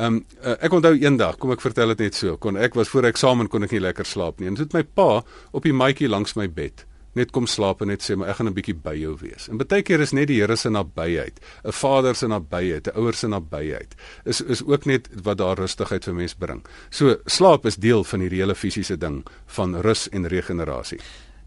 [0.01, 2.89] Ehm um, uh, ek onthou eendag, kom ek vertel dit net so, kon ek was
[2.89, 4.47] voor eksamen kon ek nie lekker slaap nie.
[4.49, 8.05] En dit my pa op die maatjie langs my bed net kom slaap en net
[8.05, 9.49] sê maar ek gaan 'n bietjie by jou wees.
[9.49, 13.15] En baie keer is net die Here se nabyheid, 'n Vader se nabyheid, 'n ouer
[13.15, 13.95] se nabyheid
[14.25, 16.65] is is ook net wat daar rustigheid vir mens bring.
[16.91, 21.01] So slaap is deel van hierdie hele fisiese ding van rus en regenerasie.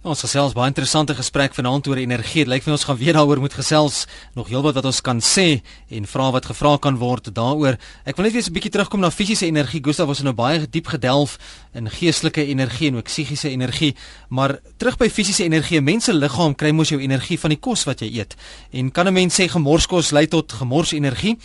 [0.03, 2.41] Ons gesels baie interessante gesprek vanaand oor energie.
[2.43, 4.01] Dit lyk vir ons gaan weer daaroor moet gesels.
[4.35, 5.61] Nog heelwat wat ons kan sê
[5.95, 7.77] en vra wat gevra kan word daaroor.
[8.03, 9.79] Ek wil net weer 'n bietjie terugkom na fisiese energie.
[9.79, 11.39] Gustav was nou baie diep gedelf
[11.73, 13.95] in geestelike energie en ook psigiese energie,
[14.27, 15.79] maar terug by fisiese energie.
[15.79, 18.35] 'n Mens se liggaam kry mos jou energie van die kos wat jy eet.
[18.73, 21.37] En kan 'n mens sê gemorskos lei tot gemors energie?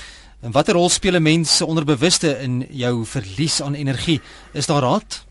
[0.42, 4.20] En watter rol speel 'n mens se onderbewuste in jou verlies aan energie?
[4.52, 5.27] Is daar raad?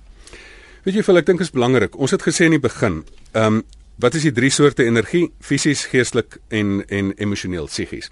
[0.87, 1.95] Weet jy vir ek dink is belangrik.
[1.99, 3.01] Ons het gesê in die begin,
[3.35, 3.63] ehm um,
[3.99, 5.25] wat is die drie soorte energie?
[5.43, 8.07] Fisies, geestelik en en emosioneel, psigies.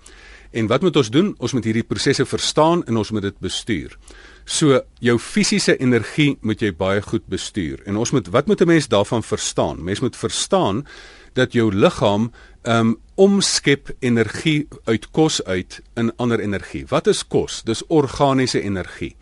[0.52, 1.30] En wat moet ons doen?
[1.40, 3.96] Ons moet hierdie prosesse verstaan en ons moet dit bestuur.
[4.44, 7.80] So jou fisiese energie moet jy baie goed bestuur.
[7.88, 9.84] En ons moet wat moet 'n mens daarvan verstaan?
[9.84, 10.86] Mens moet verstaan
[11.34, 12.32] dat jou liggaam
[12.64, 16.86] um, omskep energie uit kos uit in ander energie.
[16.88, 17.64] Wat is kos?
[17.64, 19.16] Dis organiese energie.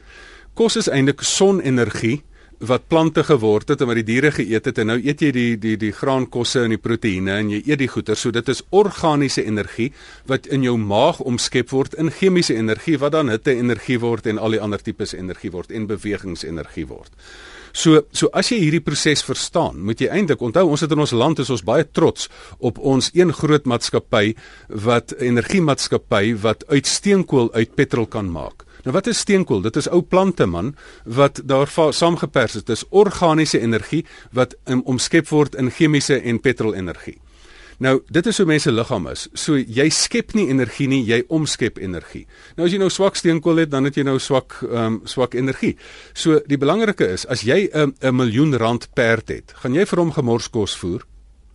[0.54, 2.24] Kos is eintlik sonenergie
[2.64, 5.56] wat plante geword het en wat die diere geëet het en nou eet jy die
[5.60, 8.20] die die graankosse en die proteïene en jy eet die goeder.
[8.20, 9.90] So dit is organiese energie
[10.30, 14.40] wat in jou maag omskep word in chemiese energie wat dan hitte energie word en
[14.40, 17.12] al die ander tipes energie word en bewegingsenergie word.
[17.74, 21.16] So so as jy hierdie proses verstaan, moet jy eintlik onthou ons het in ons
[21.18, 24.36] land is ons baie trots op ons een groot maatskappy
[24.70, 28.64] wat energiemaatskappy wat uit steenkool uit petrol kan maak.
[28.84, 29.62] Nou wat is steenkool?
[29.64, 30.74] Dit is ou plante man
[31.06, 32.66] wat daar saamgepers is.
[32.68, 37.20] Dit is organiese energie wat um, omskep word in chemiese en petrolenergie.
[37.84, 39.26] Nou, dit is hoe mense liggaam is.
[39.34, 42.26] So jy skep nie energie nie, jy omskep energie.
[42.58, 45.36] Nou as jy nou swak steenkool het, dan het jy nou swak ehm um, swak
[45.40, 45.74] energie.
[46.14, 50.00] So die belangrike is as jy 'n 'n miljoen rand perd het, gaan jy vir
[50.00, 51.04] hom gemorskos voer?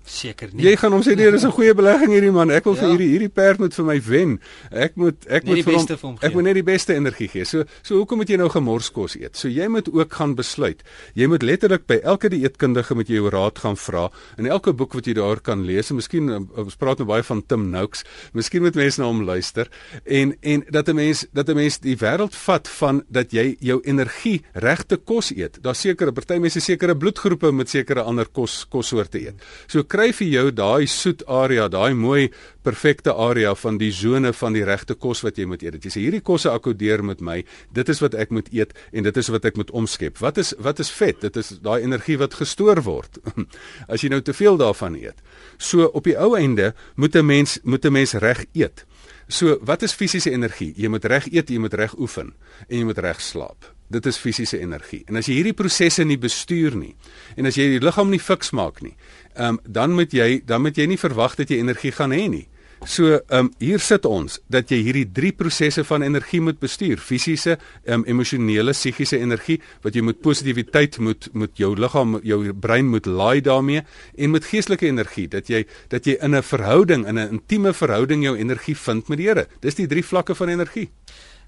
[0.09, 0.65] Seker nie.
[0.65, 2.51] Jy gaan hom sê nee, dis 'n goeie belegging hierdie man.
[2.51, 2.81] Ek wil ja.
[2.81, 4.31] vir hierdie hierdie perd moet vir my wen.
[4.73, 7.29] Ek moet ek nee, moet vir hom, vir hom ek moet net die beste energie
[7.29, 7.45] gee.
[7.45, 9.37] So so hoekom moet jy nou gemorskos eet?
[9.37, 10.83] So jy moet ook gaan besluit.
[11.15, 15.07] Jy moet letterlik by elke dieetkundige met jou raad gaan vra en elke boek wat
[15.07, 15.93] jy daar kan lees.
[15.93, 18.05] Miskien eh, ons praat nou baie van Tim Noakes.
[18.33, 19.69] Miskien moet mense na hom luister
[20.05, 23.81] en en dat 'n mens dat 'n mens die wêreld vat van dat jy jou
[23.85, 25.59] energie regte kos eet.
[25.63, 29.35] Daar's sekere party mense sekere bloedgroepe met sekere ander kos kossoorte eet.
[29.67, 32.29] So kry vir jou daai soet area, daai mooi
[32.63, 35.79] perfekte area van die sone van die regte kos wat jy moet eet.
[35.83, 37.41] Jy sê hierdie kosse akkodeer met my.
[37.75, 40.21] Dit is wat ek moet eet en dit is wat ek moet omskep.
[40.23, 41.19] Wat is wat is vet?
[41.25, 43.19] Dit is daai energie wat gestoor word
[43.93, 45.19] as jy nou te veel daarvan eet.
[45.59, 48.87] So op die ou einde moet 'n mens moet 'n mens reg eet.
[49.29, 50.71] So, wat is fisiese energie?
[50.77, 52.33] Jy moet reg eet, jy moet reg oefen
[52.65, 53.67] en jy moet reg slaap.
[53.93, 55.03] Dit is fisiese energie.
[55.09, 56.95] En as jy hierdie prosesse nie bestuur nie
[57.37, 58.95] en as jy die liggaam nie fiks maak nie,
[59.39, 62.29] ehm um, dan moet jy dan moet jy nie verwag dat jy energie gaan hê
[62.29, 62.47] nie.
[62.87, 67.01] So, ehm um, hier sit ons dat jy hierdie drie prosesse van energie moet bestuur:
[67.03, 72.53] fisiese, ehm um, emosionele, psigiese energie wat jy moet positiwiteit moet moet jou liggaam, jou
[72.55, 73.83] brein moet laai daarmee
[74.17, 78.23] en met geestelike energie dat jy dat jy in 'n verhouding, in 'n intieme verhouding
[78.23, 79.47] jou energie vind met die Here.
[79.61, 80.91] Dis die drie vlakke van energie.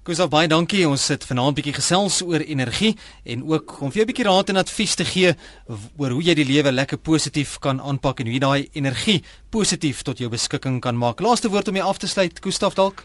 [0.01, 0.81] Gustav baie dankie.
[0.89, 2.95] Ons sit vanaand bietjie gesels oor energie
[3.29, 5.35] en ook om vir jou bietjie raad en advies te gee
[5.69, 9.19] oor hoe jy die lewe lekker positief kan aanpak en hoe jy daai energie
[9.53, 11.21] positief tot jou beskikking kan maak.
[11.21, 13.03] Laaste woord om jy af te sluit, Gustav dalk.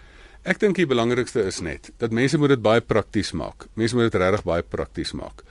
[0.48, 3.68] Ek dink die belangrikste is net dat mense moet dit baie prakties maak.
[3.76, 5.44] Mense moet dit regtig baie prakties maak.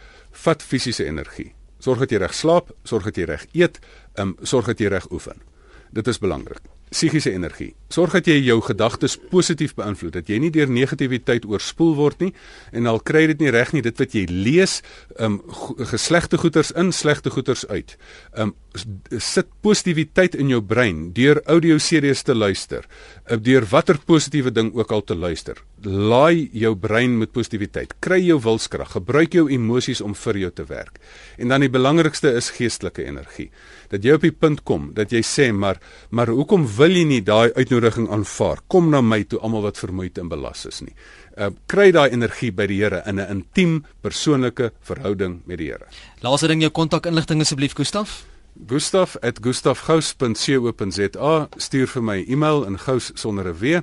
[0.47, 1.51] Vat fisiese energie.
[1.77, 3.77] Sorg dat jy reg slaap, sorg dat jy reg eet,
[4.17, 5.45] um, sorg dat jy reg oefen.
[5.93, 7.73] Dit is belangrik psigiese energie.
[7.89, 12.31] Sorg dat jy jou gedagtes positief beïnvloed, dat jy nie deur negativiteit oorspoel word nie
[12.75, 14.79] en al kry dit nie reg nie, dit wat jy lees,
[15.21, 15.39] um
[15.91, 17.97] geslegte goeters in, slegte goeters uit.
[18.33, 22.83] Um sit positiwiteit in jou brein deur audio series te luister,
[23.29, 25.61] uh, deur watter positiewe ding ook al te luister.
[25.85, 27.93] Laai jou brein met positiwiteit.
[28.03, 30.99] Kry jou wilskrag, gebruik jou emosies om vir jou te werk.
[31.37, 33.49] En dan die belangrikste is geestelike energie.
[33.91, 35.79] Dat jy op die punt kom dat jy sê maar
[36.09, 38.57] maar hoekom wil jy nie daai uitnodiging aanvaar?
[38.67, 40.95] Kom na my toe almal wat vermoeid en belas is nie.
[41.37, 45.85] Uh, kry daai energie by die Here in 'n intiem persoonlike verhouding met die Here.
[46.21, 48.25] Laaste ding jou kontakinligting asseblief Gustaf.
[48.67, 53.81] gustaf@gustafgous.co.za stuur vir my e-mail in gous sonder 'n w